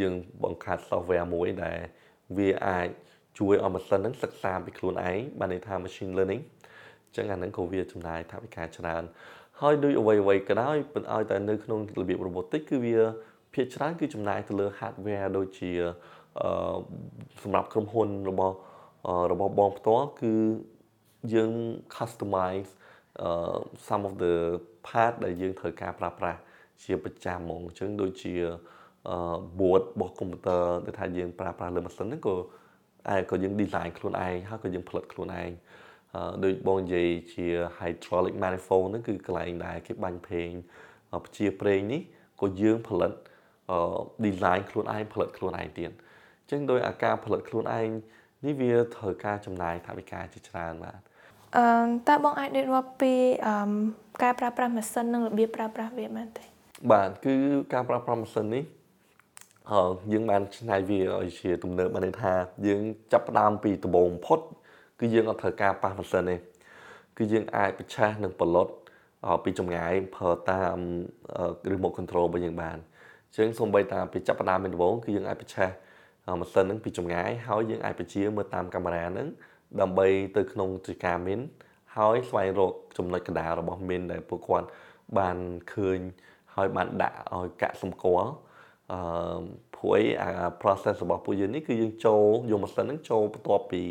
[0.00, 1.78] យើងបង្កើត software មួយដែល
[2.38, 2.88] វាអាច
[3.38, 6.42] ជួយឲ្យម៉ាស៊ីនហ្នឹងសិក្សាពីខ្លួនឯងបានន័យថា machine learning
[7.06, 9.02] អញ្ចឹងអាហ្នឹងក៏វាចំណាយថវិកាច្រើន
[9.60, 12.96] ហើយដូចអ្វីអ្វីក៏ដោយប៉ុន្តែឲ្យតែនៅក្នុងរបៀប robotic គឺវា
[13.54, 15.70] ភាគច្រើនគឺចំណាយទៅលើ hardware ដូចជា
[16.42, 16.76] អឺ
[17.42, 18.54] សម្រាប់ក្រុមហ៊ុនរបស់
[19.32, 20.32] របស់បងផ្ទាល់គឺ
[21.34, 21.52] យើង
[21.96, 22.70] customize
[23.26, 24.34] uh, some of the
[24.86, 26.40] part ដែលយើងត្រូវការប្រើប្រាស់
[26.84, 28.34] ជាប្រចាំហ្មងអញ្ចឹងដូចជា
[29.58, 32.34] board របស់កុំព្យូទ័រដែលថាយើងប្រើប្រាស់លើម៉ាស៊ីនហ្នឹងក៏
[33.14, 35.50] ឯក៏យើង design ខ្លួនឯងហើយក៏យើងផលិតខ្លួនឯង
[36.44, 37.46] ដូចបងនិយាយជា
[37.78, 40.50] hydraulic manifold ហ្នឹងគឺកន្លែងដែលគេបាញ់ប្រេង
[41.22, 42.00] ពជាប្រេងនេះ
[42.40, 43.12] ក៏យើងផលិត
[44.26, 47.88] design ខ្លួនឯងផលិតខ្លួនឯងទៀតអញ្ចឹងដោយអាការផលិតខ្លួនឯង
[48.44, 51.00] នេះវាត្រូវការចំណាយថវិកាជាច្រើនបាទ
[51.56, 51.66] អឺ
[52.08, 53.12] តើបងអាចនិយាយរាប់ពី
[53.46, 53.54] អឺ
[54.22, 56.44] ការប្រើប្រាស់ម៉ាស៊ីននិងរបៀបប្រើប្រាស់វាបានទេ
[56.92, 57.34] បាទគឺ
[57.72, 58.83] ការប្រើប្រាស់ម៉ាស៊ីននេះអឺ
[60.12, 62.32] យើងបានឆ្នៃវាឲ្យជាទំនើបបានន័យថា
[62.66, 62.80] យើង
[63.12, 64.40] ចាប់ផ្ដើមពីដំបូងបំផុត
[65.00, 66.36] គឺយើងអត់ត្រូវការប៉ះម៉ាស៊ីនទេ
[67.18, 68.68] គឺយើងអាចប្រឆាស់នឹងប្លុត
[69.44, 70.76] ពីចម្ងាយប្រើតាម
[71.72, 72.76] remote control របស់យើងបាន
[73.26, 75.74] អញ្ចឹងសូម្បីតាពីចាប់ផ្ដើមពីដំបូងគឺយើងអាចប្រឆាស់
[76.40, 79.28] ម៉ាស៊ីនហ្នឹងពីចម្ងាយហើយយើងអាចបញ្ជាមើលតាមកាមេរ៉ាហ្នឹង
[79.80, 81.40] ដើម្បីទៅក្នុងទីការមីន
[81.96, 84.68] ហើយស្វែងរកចំណុចកណ្ដាលរបស់មីនដែលពួកគាត់
[85.18, 85.36] បាន
[85.74, 85.98] ឃើញ
[86.54, 88.30] ហើយបានដាក់ឲ្យកាក់សម្គាល់
[88.92, 88.98] អឺ
[89.76, 90.30] ព្រួយអា
[90.62, 93.82] process របស់ពួកយើងនេះគឺយើងចូលយកម៉ាស៊ីនហ្នឹងចូលបន្ទាប់ពី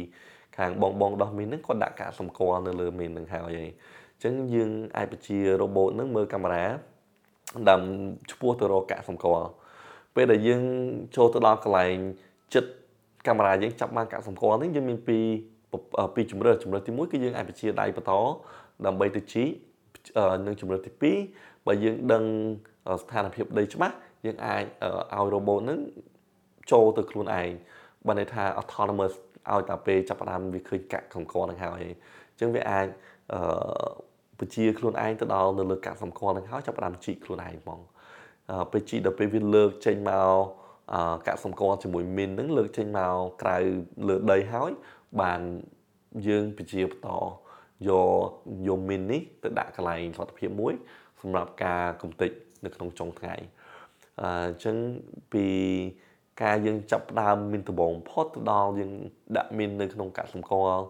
[0.58, 6.66] ខាងបងបងដោះមីនហ្នឹងគាត់ដាក់កាក់សម្គាល់នៅលើមីនហ្នឹងហើយអីអញ្ចឹងយើងអាចបញ្ជា robot ហ្នឹងមើលកាមេរ៉ា
[7.70, 7.82] ដាំ
[8.32, 9.50] ឈ្មោះទៅរកកាក់សម្គាល់
[10.16, 10.64] ពេលដែលយើង
[11.16, 11.96] ចូលទៅដល់កន្លែង
[12.54, 12.72] ចិត្ត
[13.28, 15.26] កាមេរ៉ាយើងចាប់បានកាក់សម្គាល់នេះយើងមានពីរ
[16.16, 18.12] ពីរជំរើសជំរើសទី1គឺយើងអាចបញ្ជាដៃបន្ត
[18.86, 19.44] ដើម្បីទៅជី
[20.46, 20.92] និងជំរើសទី
[21.34, 22.24] 2បើយើងដឹង
[23.02, 24.64] ស្ថានភាពដីច្បាស់ យើងអាច
[25.16, 25.80] ឲ្យ robot ហ្នឹង
[26.72, 27.50] ចូលទៅខ្លួនឯង
[28.08, 29.14] បានន័យថា autonomous
[29.52, 32.88] ឲ្យតែពេលចាប់ផ្ដើមវាឃើញកាក់សម្គាល់នឹងហើយអញ្ចឹងវាអាច
[33.34, 33.40] អឺ
[34.40, 37.80] បញ្ជាខ្លួនឯងទៅដល់នៅលើកាក់សម្គាល់នឹងហើយចាប់ផ្ដើមជីកខ្លួនឯងហ្មង
[38.72, 40.36] ពេលជីកដល់ពេលវាលើកចេញមក
[41.28, 43.58] កាក់សម្គាល់ជាមួយមីនហ្នឹងលើកចេញមកក្រៅ
[44.08, 44.72] លើដីហើយ
[45.22, 45.42] បាន
[46.28, 47.10] យើងពជាបន្ត
[47.90, 48.26] យក
[48.68, 50.74] យកមីននេះទៅដាក់កន្លែងសុខភាពមួយ
[51.22, 52.32] សម្រាប់ការកំទេច
[52.66, 54.76] នៅក្នុងចុងថ្ងៃអញ្ចឹង
[55.34, 55.46] ពី
[56.44, 58.92] ការយើងចាប់ផ្ដើមមានដំបងផុតទៅដល់យើង
[59.38, 60.86] ដាក់មីននៅក្នុងកាក់សម្គាល់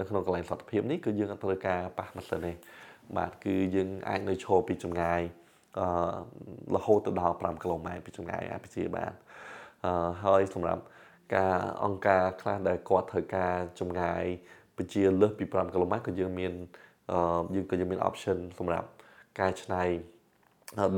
[0.00, 2.52] នៅក្នុងកន្លែងសុខភាពនេះគឺយើងអត់ត្រូវការប៉ះម៉ាស៊ីនទេ
[3.16, 5.20] បាទគឺយើងអាចនៅឈរពីចម្ងាយ
[5.78, 5.86] អឺ
[6.76, 9.12] រហូតទៅដល់5គីឡូម៉ែត្រពីចម្ងាយអាចពជាបាន
[9.84, 9.86] អ
[10.24, 10.82] ហើយសម្រាប់
[11.34, 14.24] ការអង្គការខ្លះដែលគាត់ត្រូវការចម្ងាយ
[14.76, 16.52] ពជាលើសពី5គីឡូម៉ែត្រក៏យើងមាន
[17.54, 18.88] យើងក៏យើងមាន option សម្រាប់
[19.40, 19.82] ការឆ្នៃ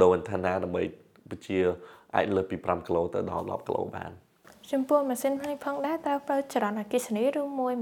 [0.03, 1.08] ដូរ antenna ដើម្បីព
[1.47, 1.59] ជា
[2.17, 4.11] អាចលើសពី5គីឡូទៅដល់10គីឡូបាន
[4.73, 7.73] ចំពោះម៉ាស៊ីនផ្នែកផងដែរតើប្រើចរន្តអគ្គិសនីឬមួយ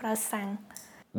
[0.00, 0.48] ប្រើសាំង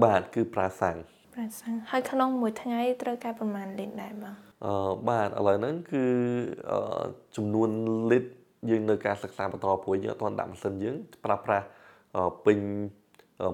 [0.04, 0.98] បាទគឺប្រើសាំង
[1.34, 4.74] ប្រើសាំងហើយក្នុងមួយថ្ងៃត្រូវការប្រមាណលីត្រដែរបងអឺ
[5.10, 6.04] បាទឥឡូវហ្នឹងគឺ
[7.36, 7.70] ចំនួន
[8.12, 8.32] លីត្រ
[8.70, 11.66] យើងនៅការសិក្សាបន្តព្រោះយើងអត់ទាន់ដាក់ម៉ាស៊ីនយើងប្រើប្រាស់
[12.46, 12.60] ពេញ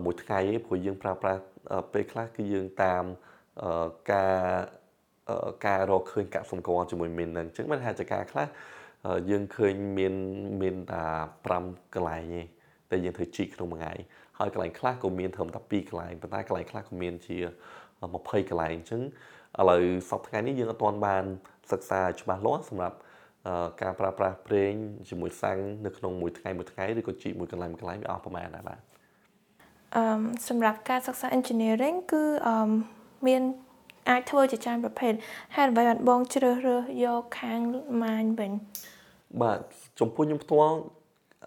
[0.05, 1.41] មួយថ្ងៃទេព្រោះយើងប្រើប្រាស់
[1.93, 3.03] ពេលខ្លះគឺយើងតាម
[4.11, 4.37] ការ
[5.65, 8.47] ការរកឃើញកាក់សម្គាល់ជាមួយមីនហ្នឹងអញ្ចឹងមិនថាចការខ្លះ
[9.29, 10.13] យើងឃើញមាន
[10.61, 11.03] មានតែ
[11.51, 12.41] 5កន្លែងទេ
[12.91, 13.93] តែយើងធ្វើជីកក្នុងមួយថ្ងៃ
[14.39, 17.37] ហើយកន្លែងខ្លះក៏មានត្រឹមតែ2កន្លែងប៉ុន្តែកន្លែងខ្លះក៏មានជា
[17.93, 19.01] 20កន្លែងអញ្ចឹង
[19.59, 21.23] ឥឡូវសប្តាហ៍ថ្ងៃនេះយើងអត់ទាន់បាន
[21.71, 22.97] សិក្សាច្បាស់លាស់សម្រាប់
[23.81, 24.73] ការប្រើប្រាស់ប្រេង
[25.09, 28.79] ជាមួយសាំងនៅក្នុងមួយថ្ងៃមួយថ្ងៃឬក៏ជីកមួយកន្លែងមួយកន្លែងវាអស់ប្រមាណដែរបាទ
[29.95, 30.03] អឺ
[30.47, 32.69] សម្រាប់ការសិក្សា engineering គឺអឺ
[33.27, 33.41] មាន
[34.09, 35.13] អាចធ្វើជាច្រើនប្រភេទ
[35.55, 37.59] ហេតុអ្វីបានបងជ្រើសរើសយកខាង
[38.03, 38.51] ម៉ាញវិញ
[39.41, 39.59] បាទ
[39.99, 40.77] ចំពោះខ្ញុំផ្ទាល់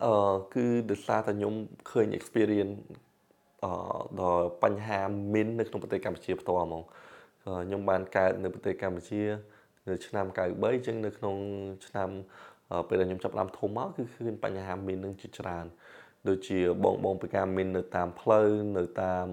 [0.05, 1.55] អឺគឺដោយសារតែខ្ញុំ
[1.91, 2.77] ឃើញ experience
[3.65, 3.71] អឺ
[4.21, 5.01] ដល់បញ្ហា
[5.35, 6.83] មីននៅក្នុងប្រទេសកម្ពុជាផ្ទាល់ហ្មង
[7.67, 9.23] ខ្ញុំបានកើតនៅប្រទេសកម្ពុជា
[9.89, 11.37] នៅឆ្នាំ93អញ្ចឹងនៅក្នុង
[11.87, 12.09] ឆ្នាំ
[12.89, 15.67] ពេលដែលខ្ញុំចាប់ផ្ដើមធំមកគឺឃើញបញ្ហាមីននឹងជាច្រើន
[16.29, 19.27] ដូចជាបងបងពីការមីននៅតាមផ្លូវនៅតាម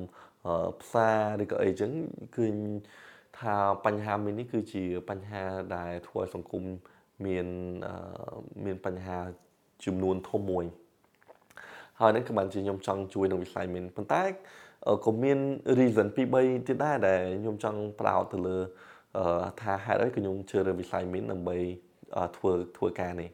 [0.82, 1.10] ផ្សា
[1.40, 1.92] រឬក៏អីចឹង
[2.38, 2.48] គឺ
[3.40, 5.44] ថាបញ្ហាមីននេះគឺជាបញ្ហា
[5.76, 6.64] ដែលធ្វើឲ្យសង្គម
[7.26, 7.48] មាន
[8.66, 9.18] មានបញ្ហា
[9.86, 10.66] ចំនួនធំមួយ
[12.00, 14.24] ហើយនឹងក៏បានជាខ្ញុំចង់ជួយនៅវិស័យមីនប៉ុន្តែ
[15.06, 15.40] ក៏មាន
[15.80, 18.58] reason ពី3ទៀតដែរដែលខ្ញុំចង់ប្រោតទៅលើ
[19.62, 21.58] ថាហេតុអីក៏ខ្ញុំជឿរើវិស័យមីនដើម្បី
[22.38, 23.30] ធ្វើធ្វើការនេះ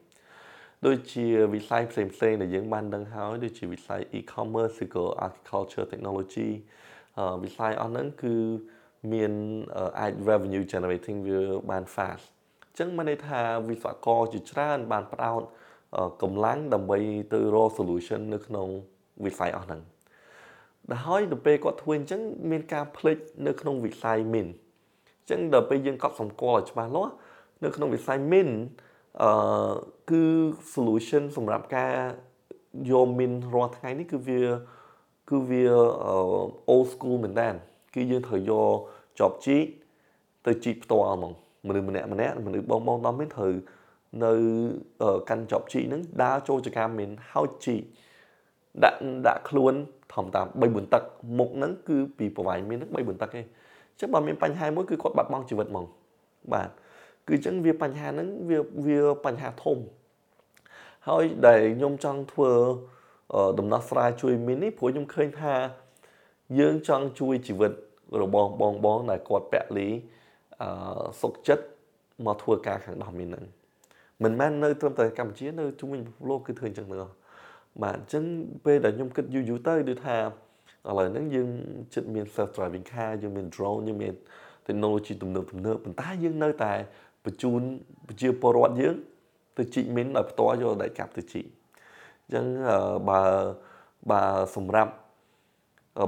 [0.86, 6.50] ដូចជាវិស័យផ្សេងផ្សេងដែលយើងបានដឹងហើយដូចជាវិស័យ e-commerce ឬក៏ agriculture technology
[7.44, 8.36] វិស័យអស់ហ្នឹងគឺ
[9.12, 9.32] មាន
[10.00, 11.40] អាច revenue generating វា
[11.70, 12.26] បាន fast
[12.64, 15.42] អញ្ចឹងមានន័យថាវិស្វករជាច្រើនបានផ្ដោត
[16.22, 17.00] កម្លាំងដើម្បី
[17.34, 18.68] ទៅរក solution នៅក្នុង
[19.26, 19.82] វិស័យអស់ហ្នឹង
[20.92, 27.14] ដល់ហើយទៅពេលគាត់ធ្វើអញ្ចឹងមានការផ្លេចនៅក្នុងវិស័យ min អញ្ចឹងដល់ពេលយើងកត់សម្គាល់ឲ្យច្បាស់លាស់
[27.64, 28.50] នៅក្នុងវិស័យ min
[29.22, 29.74] អឺ
[30.12, 30.24] គឺ
[30.74, 31.94] solution សម្រាប់ការ
[32.92, 34.42] យក min រាល់ថ្ងៃនេះគឺវា
[35.30, 35.66] គឺវា
[36.74, 37.50] old school មែនតើ
[37.96, 38.78] គឺយើងត្រូវយក
[39.20, 39.66] ចប់ជីក
[40.46, 41.34] ទៅជីកផ្ទាល់ហ្មង
[41.68, 43.54] មនុស្សម្នាក់ម្នាក់មនុស្សបងបងដល់មានត្រូវ
[44.24, 44.34] នៅ
[45.30, 47.82] កាន់ចប់ជីកហ្នឹងដើរចូលចកាមានហោចជីក
[48.84, 49.74] ដាក់ដាក់ខ្លួន
[50.14, 51.04] ធម្មតា3 4ទឹក
[51.38, 55.86] មុខហ្នឹងគឺពីប្រវាយមានហ្នឹង3 4ទឹកទេអញ្ចឹងបើមានបញ្ហាមួយគឺគាត់បាត់បង់ជីវិតហ្មង
[56.54, 56.70] បាទ
[57.28, 59.78] គឺអញ្ចឹងវាបញ្ហាហ្នឹងវាវាបញ្ហាធំ
[61.08, 62.52] ហើយដែលខ្ញុំចង់ធ្វើ
[63.60, 65.54] ដំណោះស្រាយជួយមីននេះព្រោះខ្ញុំឃើញថា
[66.60, 67.74] យើងចង់ជួយជីវិត
[68.22, 69.88] របស់បងបងដែលគាត់ពលី
[70.62, 71.66] អឺសុខចិត្ត
[72.26, 73.46] មកធ្វើការខាងដោះមីនហ្នឹង
[74.24, 77.16] មិនមែននៅត្រឹមតែកម្ពុជានៅជុំវិញពិភពលោកគឺធ្វើអញ្ចឹងទាំងអស់
[77.82, 78.24] បាទអញ្ចឹង
[78.66, 80.16] ពេលដែលខ្ញុំគិតយូរយូរទៅគឺថា
[80.88, 81.50] ឥឡូវហ្នឹងយើង
[81.94, 84.14] ចិត្តមាន self driving car យើងមាន drone យើងមាន
[84.68, 86.74] technology ទំនើបទំនើបប៉ុន្តែយើងនៅតែ
[87.26, 87.62] បញ្ជូន
[88.08, 88.96] ប្រជាពលរដ្ឋយើង
[89.58, 91.46] ទៅជីកមីនដោយផ្ទាល់យកដៃកាប់ទៅជីក
[92.26, 92.46] អញ្ចឹង
[93.10, 93.22] បើ
[94.12, 94.22] បើ
[94.56, 94.94] សម្រាប់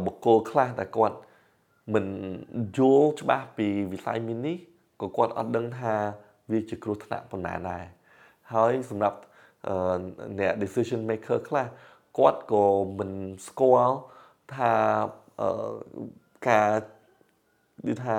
[0.06, 1.18] បុគ្គលខ្លះដែលគាត់
[1.94, 2.06] មិន
[2.78, 4.58] យល់ច្បាស់ពីវិស័យមីននេះ
[5.02, 5.94] ក៏គាត់អត់ដឹងថា
[6.52, 7.84] វាជាគ្រោះថ្នាក់ប៉ុណ្ណាដែរ
[8.54, 9.20] ហើយសម្រាប់
[10.40, 11.68] អ្នក decision maker ខ្លះ
[12.18, 12.66] គាត់ក៏
[13.00, 13.12] មិន
[13.48, 13.98] ស្គាល់
[14.56, 14.72] ថា
[16.50, 16.72] ការ
[17.88, 18.16] និយាយថា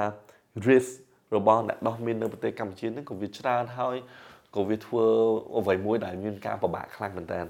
[0.68, 0.90] risk
[1.36, 3.96] របស់អ្នកដោះមីននៅប្រទេសកម្ពុជាហ្នឹងក៏វាច្រើនហើយ
[4.54, 5.04] ក៏វាធ្វើ
[5.56, 7.40] អ្វីមួយដែលមានការពិបាកខ្លាំងមែនតើ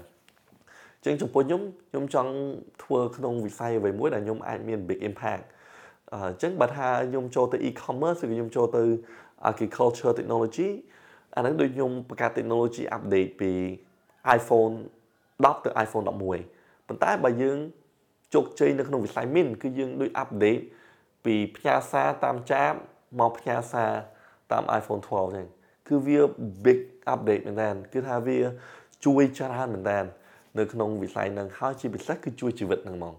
[1.05, 2.31] ចឹងចំពោះខ្ញុំខ្ញុំចង់
[2.83, 5.43] ធ្វើក្នុងវិស័យអ្វីមួយដែលខ្ញុំអាចមាន big impact
[6.13, 8.83] អញ្ចឹងបើថាខ្ញុំចូលទៅ e-commerce ឬខ្ញុំចូលទៅ
[9.49, 10.69] agriculture technology
[11.35, 13.51] អាហ្នឹងដូចខ្ញុំបង្កើត technology update ពី
[14.37, 14.73] iPhone
[15.23, 17.57] 10ទៅ iPhone 11ប៉ុន្តែបើយើង
[18.33, 20.63] ជោគជ័យនៅក្នុងវិស័យ min គឺយើងដូច update
[21.25, 22.71] ពីផ្ញើសារតាមចាប
[23.19, 23.91] មកផ្ញើសារ
[24.51, 25.47] តាម iPhone 12ចឹង
[25.87, 26.19] គឺវា
[26.65, 26.79] big
[27.13, 28.37] update មែនតើគឺថាវា
[29.05, 29.99] ជួយច្រើនមែនតើ
[30.57, 33.15] នៅក្នុងវិស័យហ្នឹងហើយជាពិសេសគឺជួយជីវិតហ្នឹងហ្មង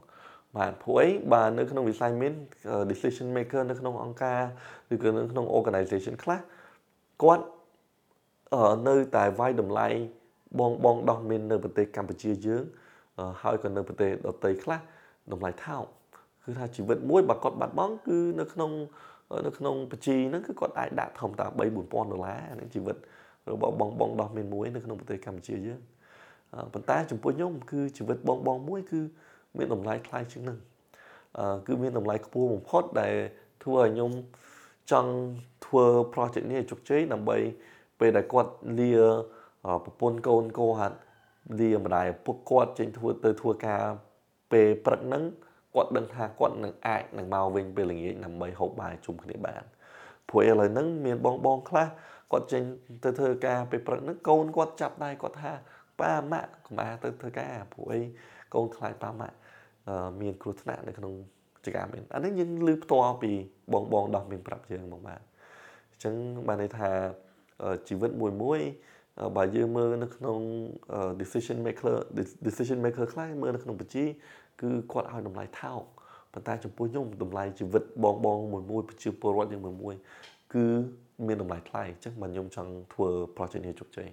[0.57, 2.33] បាទព្រោះអីបាទនៅក្នុងវិស័យមាន
[2.91, 4.41] decision maker នៅក្នុងអង្គការ
[4.95, 6.39] ឬក៏នៅក្នុង organization ខ្លះ
[7.23, 7.45] គាត់
[8.89, 9.89] នៅតែវាយតម្លៃ
[10.59, 12.63] បងបងដោះមាននៅប្រទេសកម្ពុជាយើង
[13.43, 14.79] ហើយក៏នៅប្រទេសដទៃខ្លះ
[15.33, 15.85] តម្លៃថោក
[16.45, 18.71] គឺថាជីវិតមួយបើគាត់បាត់បង់គឺនៅក្នុង
[19.47, 22.97] នៅក្នុងបជីហ្នឹងគឺគាត់អាចដាក់ធម្មតា3 4000ដុល្លារអានឹងជីវិត
[23.53, 25.81] របស់បងបងដោះមានមួយនៅក្នុងប្រទេសកម្ពុជាយើង
[26.73, 29.01] ប៉ុន្តែចំពោះខ្ញុំគឺជីវិតបងបងមួយគឺ
[29.59, 30.59] មានតម្លៃថ្លៃជាងនឹង
[31.66, 33.14] គឺមានតម្លៃខ្ពស់បំផុតដែល
[33.64, 34.12] ធ្វើឲ្យខ្ញុំ
[34.92, 35.12] ចង់
[35.66, 37.37] ធ្វើ project នេះឲ្យជោគជ័យដើម្បី
[38.01, 38.92] ពេលដែលគាត់លា
[39.85, 40.97] ប្រពន្ធកូនគាត់
[41.61, 43.83] លាម្ដាយឪពុកគាត់ចេញធ្វើទៅធ្វើការ
[44.53, 45.25] ពេលព្រឹកហ្នឹង
[45.75, 49.62] គាត់ដឹងថាគាត់នឹងអាចនឹងមកវិញពេលល្ងាចដើម្បីហូបបាយជុំគ្នាបាន
[50.29, 51.87] ព្រោះឥឡូវហ្នឹងមានបងបងខ្លះ
[52.33, 52.62] គាត់ចេញ
[53.05, 55.53] ទៅធ្វើការពេលព្រឹកហ្នឹងកូនគាត់ចាប់ដៃគាត់ថា
[56.01, 58.01] ប៉ាម៉ាក់កុំអាទៅធ្វើការព្រោះអី
[58.55, 59.37] កូនខ្លាចប៉ាម៉ាក់
[60.20, 61.12] មានគ្រោះថ្នាក់នៅក្នុង
[61.66, 63.31] ចការមានអានេះយើងឮផ្ទាល់ពី
[63.72, 65.20] បងបងដោះមានប្រាប់យើងមកបាទ
[65.92, 66.14] អញ្ចឹង
[66.46, 66.90] បានន័យថា
[67.88, 68.61] ជីវិតមួយមួយ
[69.37, 70.38] បើយើងមើលនៅក្នុង
[71.20, 71.94] decision maker
[72.46, 74.05] decision maker ខ្លះមើលនៅក្នុងបញ្ជី
[74.61, 75.83] គឺគាត់ឲ្យតម្លៃថោក
[76.33, 79.94] ប៉ុន្តែចំពោះខ្ញុំតម្លៃជីវិតបងបងមួយមួយប្រជាពលរដ្ឋយើងមួយមួយ
[80.55, 80.64] គឺ
[81.27, 84.09] មានតម្លៃថ្លៃអញ្ចឹងបាទខ្ញុំចង់ធ្វើ project នេះជោគជ័យ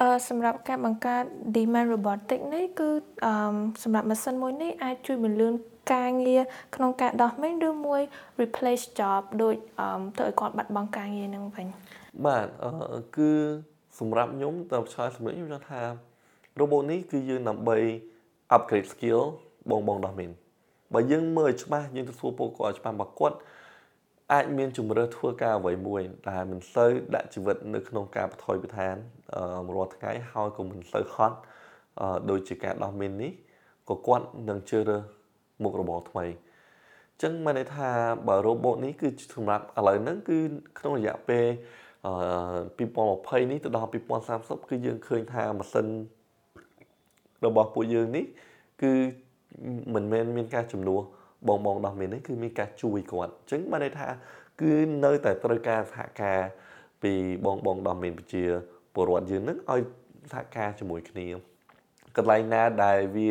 [0.00, 1.24] អឺសម្រាប់ការបង្កើត
[1.56, 2.88] demand robotic នេះគឺ
[3.26, 3.32] អឺ
[3.82, 5.52] សម្រាប់ម៉ាស៊ីនមួយនេះអាចជួយបន្លឿន
[5.92, 6.42] ការងារ
[6.74, 8.00] ក្នុងការដោះមែនឬមួយ
[8.42, 11.66] replace job ដូចអឺធ្វើឲ្យគាត់បាត់បង់ការងារនឹងវិញ
[12.26, 13.30] បាទអឺគឺ
[13.98, 15.80] សម្រាប់ខ្ញុំតើឆ្លើយសម្រាប់ខ្ញុំខ្ញុំថា
[16.58, 17.78] robot នេះគឺយើងដើម្បី
[18.56, 19.20] upgrade skill
[19.70, 20.30] បងបងដោះមែន
[20.94, 23.36] បើយើងមើលឲ្យច្បាស់យើងទៅសួរពួកគាត់ច្បាស់បើគាត់
[24.32, 28.96] អាចមានជំរឿធ្វើការអ្វីមួយដែលមិនសូវដាក់ជីវិតនៅក្នុងការបថុយបឋាន
[29.74, 31.36] រាល់ថ្ងៃហើយក៏មិនសូវហត់
[32.30, 33.32] ដូចជាការដោះមីននេះ
[33.88, 35.02] ក៏គាត់នឹងជ្រើសរើស
[35.62, 37.90] មុខរបរថ្មីអញ្ចឹងមានន័យថា
[38.28, 40.38] បើ robot នេះគឺសម្រាប់ឥឡូវហ្នឹងគឺ
[40.78, 41.44] ក្នុងរយៈពេល
[42.88, 43.88] 2020នេះទៅដល់
[44.28, 45.86] 2030គឺយើងឃើញថាម៉ាស៊ីន
[47.46, 48.24] របស់ពួកយើងនេះ
[48.82, 48.92] គឺ
[49.94, 51.02] មិនមែនមានការចំនួន
[51.48, 54.08] បងបងដោះមាននេះគឺមានការជួយគាត់អញ្ចឹងបានន័យថា
[54.60, 54.72] គឺ
[55.04, 56.40] នៅតែត្រូវការសហការ
[57.02, 57.12] ពី
[57.44, 58.44] បងបងដោះមានវិជា
[58.94, 59.82] ពលរដ្ឋយើងនឹងឲ្យ
[60.32, 61.26] សហការជាមួយគ្នា
[62.16, 63.30] កន្លែងណាដែលវា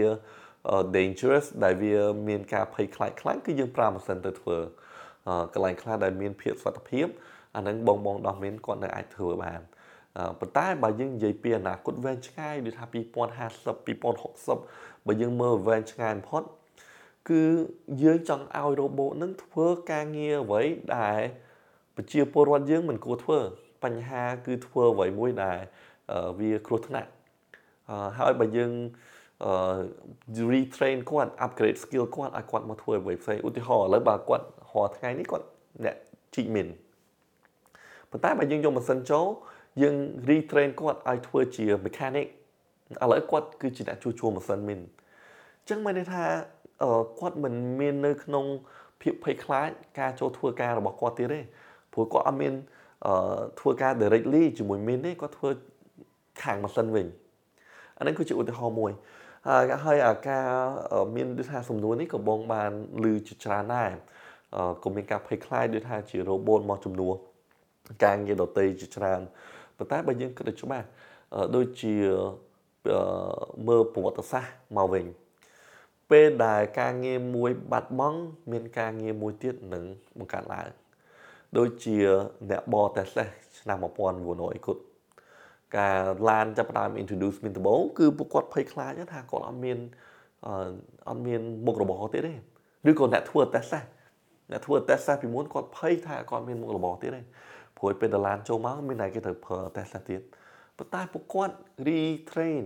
[0.95, 1.95] dangerous ដែលវា
[2.27, 4.57] មានការភ័យខ្លាចខ្លាំងគឺយើងប្រើម៉ាស៊ីនទៅធ្វើ
[5.53, 7.07] កន្លែងខ្លះដែលមានភាពសុខភាព
[7.55, 9.61] អាហ្នឹងបងបងដោះមានគាត់នៅអាចធ្វើបាន
[10.39, 13.75] ប៉ុន្តែបើយើងនិយាយពីអនាគតវែងឆ្ងាយដូចថា2050
[14.57, 16.43] 2060បើយើងមើលវែងឆ្ងាយបំផុត
[17.29, 17.41] គឺ
[18.03, 20.61] យើងចង់ឲ្យ robot នឹងធ្វើការងារអ្វី
[20.97, 21.19] ដែល
[21.95, 23.39] ប្រជាពលរដ្ឋយើងមិនគួរធ្វើ
[23.83, 25.57] បញ្ហាគឺធ្វើអ្វីមួយដែល
[26.39, 27.09] វាគ្រោះថ្នាក់
[28.19, 28.71] ហើយបើយើង
[30.51, 35.45] retrain គាត់ upgrade skill គាត់ឲ្យគាត់មកធ្វើអ្វីផ្សេងឧទាហរណ៍ឥឡូវបើគាត់រាល់ថ្ងៃនេះគាត់
[35.85, 35.95] អ្នក
[36.35, 36.67] ជីកមីន
[38.11, 39.25] ប៉ុន្តែបើយើងយកម៉ាស៊ីនចូល
[39.81, 39.95] យើង
[40.29, 42.27] retrain គាត់ឲ្យធ្វើជា mechanic
[43.01, 46.23] ឥឡូវគាត់គឺជាអ្នកជួសជុលម៉ាស៊ីនមីនអញ្ចឹងមានន័យថា
[47.19, 48.45] គាត់មិនមាននៅក្នុង
[49.01, 51.39] ភាពភ័យខ្លាចការចូលធ្វើការរបស់គាត់ទៀតទេ
[51.93, 52.53] ព្រោះគាត់អត់មាន
[53.59, 55.49] ធ្វើការ directly ជាមួយមីនទេគាត់ធ្វើ
[56.43, 57.07] ខាងម៉ាស៊ីនវិញ
[57.97, 58.91] អានេះគឺជាឧទាហរណ៍មួយ
[59.47, 60.45] ហើយហើយអាការ
[61.15, 62.71] មានដូចថាសំណួរនេះក៏បងបាន
[63.03, 63.91] ឮជាច្រើនដែរ
[64.83, 67.13] ក៏មានការភ័យខ្លាចដូចថាជា robot មកជំនួស
[68.03, 69.21] ការងារដតីជាច្រើន
[69.77, 70.87] ប៉ុន្តែបើយើងគិតទៅច្បាស់
[71.55, 71.95] ដូចជា
[73.67, 75.05] មើលប្រវត្តិសាស្ត្រមកវិញ
[76.09, 78.19] ពេលដែលការងារមួយបាត់បង់
[78.51, 79.83] មានការងារមួយទៀតនឹង
[80.19, 80.69] បង្កើតឡើង
[81.57, 81.97] ដូចជា
[82.49, 83.27] អ្នកបរតេសេស
[83.59, 83.77] ឆ្នាំ
[84.21, 84.77] 1900គុត
[85.77, 89.77] ការឡានចាប់ផ្ដើម introduce មានដំបូងគឺពួកគាត់ភ័យខ្លាចថាគាត់អត់មាន
[91.07, 92.33] អត់មានមុខរបរទៀតទេ
[92.89, 93.85] ឬក៏អ្នកធ្វើតេស្ត
[94.51, 97.21] អ្នកធ្វើតេស្តពីមុនគាត់ភ័យថាគាត់មានមុខរបរទៀតទេ
[97.77, 100.21] ព្រោះពេលដល់ឡានចូលមកមានតែគេត្រូវប្រើតេស្តទៀត
[100.77, 101.55] ប៉ុន្តែពួកគាត់
[101.87, 102.63] retrain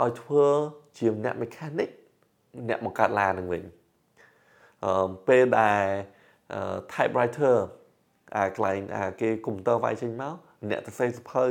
[0.00, 0.46] ឲ្យធ្វើ
[0.98, 1.90] ជាអ្នក mechanic
[2.68, 3.62] អ្នកបង្កើតឡាននឹងវិញ
[4.84, 5.84] អឺពេលដែល
[6.92, 7.56] typewriter
[8.36, 10.34] អាកន្លែងអាគេកុំព្យូទ័រវាយចេញមក
[10.70, 11.44] អ្នកទៅសេសភៅ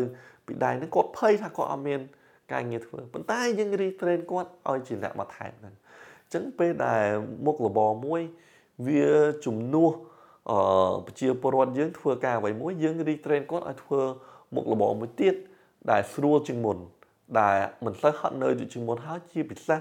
[0.46, 2.00] ពីដៃហ្នឹងគាត់ភ័យថាគាត់អត់មាន
[2.54, 5.76] ការងារធ្វើប៉ុន្តែយើង retrain គាត់ឲ្យជាអ្នកមកថែមហ្នឹង
[6.24, 7.06] អញ្ចឹងពេលដែល
[7.46, 8.22] មុខរបរមួយ
[8.88, 9.08] វា
[9.46, 9.92] ជំនួស
[10.52, 10.58] អឺ
[11.06, 14.02] ប្រជាពលរដ្ឋយើងធ្វើការអ្វីមួយយើង retrain គាត់ឲ្យធ្វើ
[14.56, 15.36] មុខរបរមួយទៀត
[15.92, 16.78] ដែលស្រួលជាងមុន
[17.40, 19.80] ដែលមិនសូវហត់នឿយដូចជាងមុនហើយជាពិសេស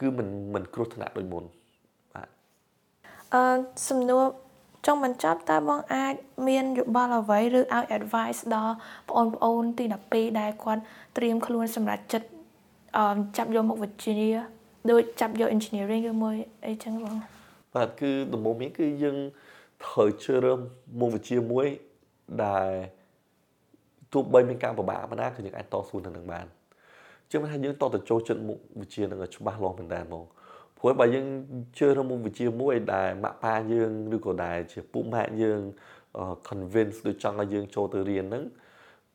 [0.00, 1.44] គឺមិនមិនគ្រោះថ្នាក់ដូចមុន
[2.14, 2.28] បាទ
[3.34, 3.42] អឺ
[3.88, 4.24] សំណួរ
[4.86, 6.14] ចុងបញ្ចប់តើបងអាច
[6.48, 8.74] មានយោបល់អ្វីឬឲ្យ advice ដល់
[9.10, 10.82] បងប្អូនទី12ដែលគាត់
[11.16, 12.28] ត្រៀមខ្លួនសម្រាប់ចិត្ត
[12.98, 14.18] អឺចាប់យកមុខវិជ្ជា
[14.90, 16.36] ដូចចាប់យក engineering ឬមួយ
[16.66, 17.16] អីចឹងបង
[17.74, 19.16] បាទគឺដំបូងមានគឺយើង
[19.84, 20.58] ត្រូវជ្រើសរើស
[21.00, 21.66] មុខវិជ្ជាមួយ
[22.44, 22.70] ដែល
[24.12, 26.46] ទោះបីមានការពិបាកប៉ុណ្ណាគឺយើងអាចតស៊ូនឹងនឹងបាន
[27.30, 30.24] ជាងថាយើងតទៅចូលចិត្តមុខវិជ្ជានឹងឲ្យច្បាស់លាស់មែនតើហ្មង
[30.78, 31.26] ព្រោះបើយើង
[31.78, 35.60] ជឿរមុខវិជ្ជាមួយដែលម៉ាក់ប៉ាយើងឬក៏ដែលជាពុកម៉ាក់យើង
[36.48, 38.44] convince ដូចចង់ឲ្យយើងចូលទៅរៀនហ្នឹង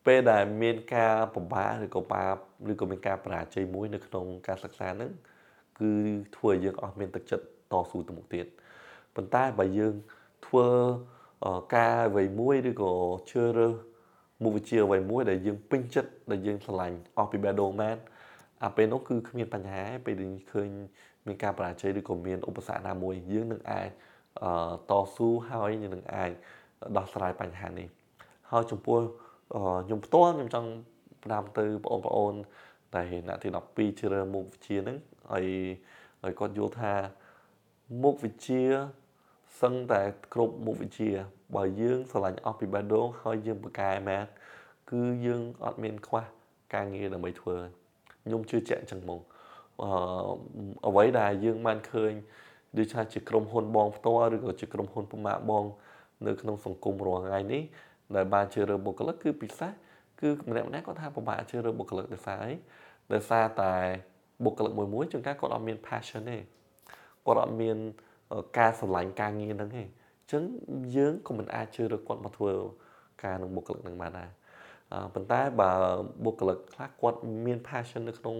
[0.06, 2.34] ពេលដែលមានការពិបាកឬក៏បាប
[2.72, 5.10] ឬក៏មានការបរាជ័យមួយនៅក្នុងការសិក្សាហ្នឹង
[5.78, 5.90] គឺ
[6.36, 8.46] ធ្វើឲ្យយើងអស់មានទឹកចិត្តតស៊ូទៅមុខទៀត
[9.14, 9.94] ប៉ុន្តែបើយើង
[10.46, 10.68] ធ្វើ
[11.76, 12.92] ការអ្វីមួយឬក៏
[13.30, 13.74] ជឿរើស
[14.42, 17.96] មុខវិជ្ជាអ្វីមួយដែលយើងពេញចិត្តដែលយើងឆ្លាញ់អស់ពីបេះដូងមែន
[18.64, 20.68] អាពេលនោះគឺគ្មានបញ្ហាពេលដែលឃើញ
[21.26, 23.88] មានការបរាជ័យឬក៏មានឧបសគ្គណាមួយយើងនឹងអាច
[24.90, 26.30] តស៊ូហើយនឹងអាច
[26.96, 27.88] ដោះស្រាយបញ្ហានេះ
[28.50, 28.98] ហើយចំពោះ
[29.84, 30.70] ខ្ញុំផ្ទាល់ខ្ញុំចង់
[31.24, 32.34] ផ្ដាំទៅបងប្អូន
[32.94, 34.98] តែអ្នកទី12ជ្រើមុខវិជ្ជាហ្នឹង
[35.32, 35.46] ឲ្យ
[36.24, 36.92] ឲ្យគាត់យល់ថា
[38.02, 38.62] មុខវិជ្ជា
[39.60, 40.00] សឹងតែ
[40.34, 41.10] គ្រប់មុខវិជ្ជា
[41.56, 44.24] បើយើងឆ្លាញ់អស់ពីបេះដូងហើយយើងបកកែមែន
[44.90, 46.22] គឺយើងអត់មានខ្វះ
[46.74, 47.56] ការងារដើម្បីធ្វើ
[48.24, 49.20] ខ្ញុំជឿជាក់ចឹងមក
[49.82, 49.88] អឺ
[50.88, 52.12] អ្វីដែលយើងបានឃើញ
[52.78, 55.64] ដូចថាជាក្រុមហ៊ុនបងផ្ទាល់ឬក៏ជាក្រុមហ៊ុនប្រមាបង
[56.26, 57.62] នៅក្នុងសង្គមរាល់ថ្ងៃនេះ
[58.16, 59.72] ដែលបានជឿរើបុគ្គលិកគឺពិសេស
[60.20, 62.52] គឺម្នាក់ម្នាក់គាត់ថាពិបាកជឿរើបុគ្គលិកដោយសារអី
[63.12, 63.72] ដោយសារតែ
[64.44, 66.38] បុគ្គលិកមួយមួយជួនកាលគាត់អត់មាន passion ទេ
[67.26, 67.76] គាត់អត់មាន
[68.58, 70.42] ការស្រឡាញ់ការងារហ្នឹងទេអញ្ចឹង
[70.96, 72.52] យើងក៏មិនអាចជឿរើគាត់មកធ្វើ
[73.24, 74.30] ការនឹងបុគ្គលិកហ្នឹងបានដែរ
[75.14, 75.70] ប៉ុន្តែបើ
[76.24, 78.36] បុគ្គលិកខ្លះគាត់មាន passion នៅក្នុង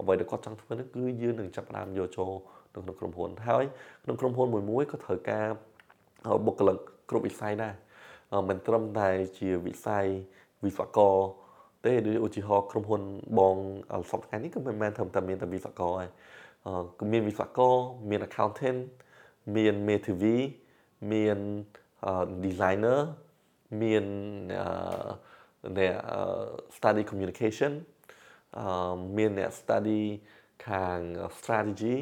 [0.00, 2.32] អ្វីដែលគាត់ចង់ធ្វើនោះគឺយើងនឹងចាប់ផ្ដើមយកចូល
[2.74, 3.64] នៅក្នុងក្រុមហ៊ុនហើយ
[4.04, 5.46] ក្នុងក្រុមហ៊ុនមួយមួយក៏ត្រូវការ
[6.46, 6.76] បុគ្គលិក
[7.10, 7.74] គ្រប់វិស័យដែរ
[8.48, 9.08] មិនត្រឹមតែ
[9.38, 10.06] ជាវិស័យ
[10.64, 11.16] វិស្វករ
[11.86, 13.02] ទេដូចឧទាហរណ៍ក្រុមហ៊ុន
[13.38, 13.56] បង
[14.10, 16.06] សប្តាហ៍នេះគឺមិនមែនត្រឹមតែមានតែវិស្វករទេ
[16.98, 17.74] គឺមានវិស្វករ
[18.10, 18.80] មាន accountant
[19.56, 20.36] មានមេធាវី
[21.12, 21.38] មាន
[22.44, 23.00] designer
[23.82, 24.04] មាន
[25.78, 25.94] អ្នក
[26.76, 27.72] study communication
[29.16, 30.02] មានអ្នក study
[30.68, 30.98] ខាង
[31.38, 31.96] strategy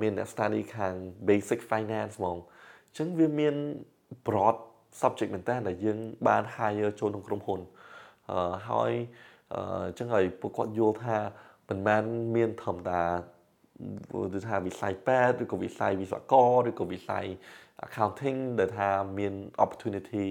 [0.00, 0.94] មានអ្នក study ខាង
[1.28, 2.38] basic finance ហ្មង
[2.86, 3.54] អញ្ចឹងវាមាន
[4.26, 4.56] broad
[5.00, 7.60] subject មែនតើដែលយើងបាន hire ចូលក្នុងក្រុមហ៊ុន
[8.30, 8.92] អឺហើយ
[9.54, 9.56] អ
[9.90, 11.16] ញ្ចឹងហើយពួកគាត់យល់ថា
[11.68, 12.02] មិនមែន
[12.36, 13.02] មានធម្មតា
[14.12, 17.26] គឺថាវិស័យពេទ្យឬក៏វិស័យវិស្វករឬក៏វិស័យ
[17.86, 20.26] accounting ដែលថាមាន opportunity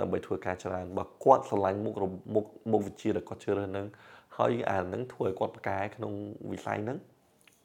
[0.00, 1.94] ដើម្បីធ្វើការច្រើនបើគាត់ឆ្លាញ់មុខ
[2.34, 3.86] មុខមុខវិជ្ជាដែលគាត់ជឿរើសហ្នឹង
[4.36, 6.12] ហើយអាហ្នឹងធ្វើឲ្យគាត់ប្រកែក្នុង
[6.52, 6.98] វិស័យហ្នឹង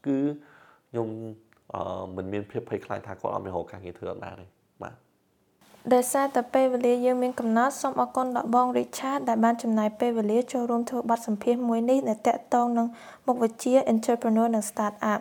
[0.08, 0.18] គឺ
[0.90, 1.10] ខ្ញុំ
[1.74, 4.61] អឺមិនមានភាពភ័យខ្លាចថាគាត់អត់មានរកការងារធ្វើអត់បានទេបាទ
[5.94, 12.88] ដោយសារតែពេលវេលាយើងមានកំណត់សូមអរគុណដល់បង Richard ដែលបានចំណាយពេលវេលាចូលរួមធ្វើបទសម្ភាសន៍មួយនេះដែលតាក់ទងនឹង
[13.28, 15.20] មុខវិជ្ជា Entrepreneur និង Startup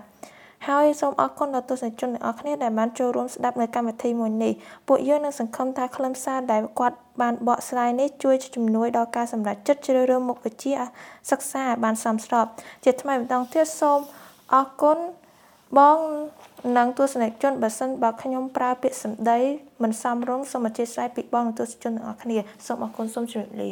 [0.69, 4.53] ហើយសូមអរគុណដល់ទស្សនិកជនទាំងអស់គ្នាដែលបានចូលរួមស្ដាប់នៅកម្មវិធីមួយនេះ
[4.89, 10.73] ពួកយើងនឹងសង្ឃឹមថាខ្លឹមសារដែលគាត់បានបកស្រាយនេះជួយជំនួយដល់ការសម្រេចចិត្តជ្រើសរើសមុខវិជ្ជា
[11.31, 12.47] សិក្សាឲ្យបានសមស្រប
[12.85, 13.99] ជាថ្មីម្ដងទៀតសូម
[14.55, 14.99] អរគុណ
[15.79, 15.99] បង
[16.77, 19.39] និងទស្សនិកជនបើសិនបើខ្ញុំប្រើពាក្យសម្ដី
[19.83, 23.71] មិនសមរម្យសូមអធិស្ឋានពីបងនិងទស្សនិកជនទាំងអស់គ្នាសូមអរគុណសូមជម្រាបលា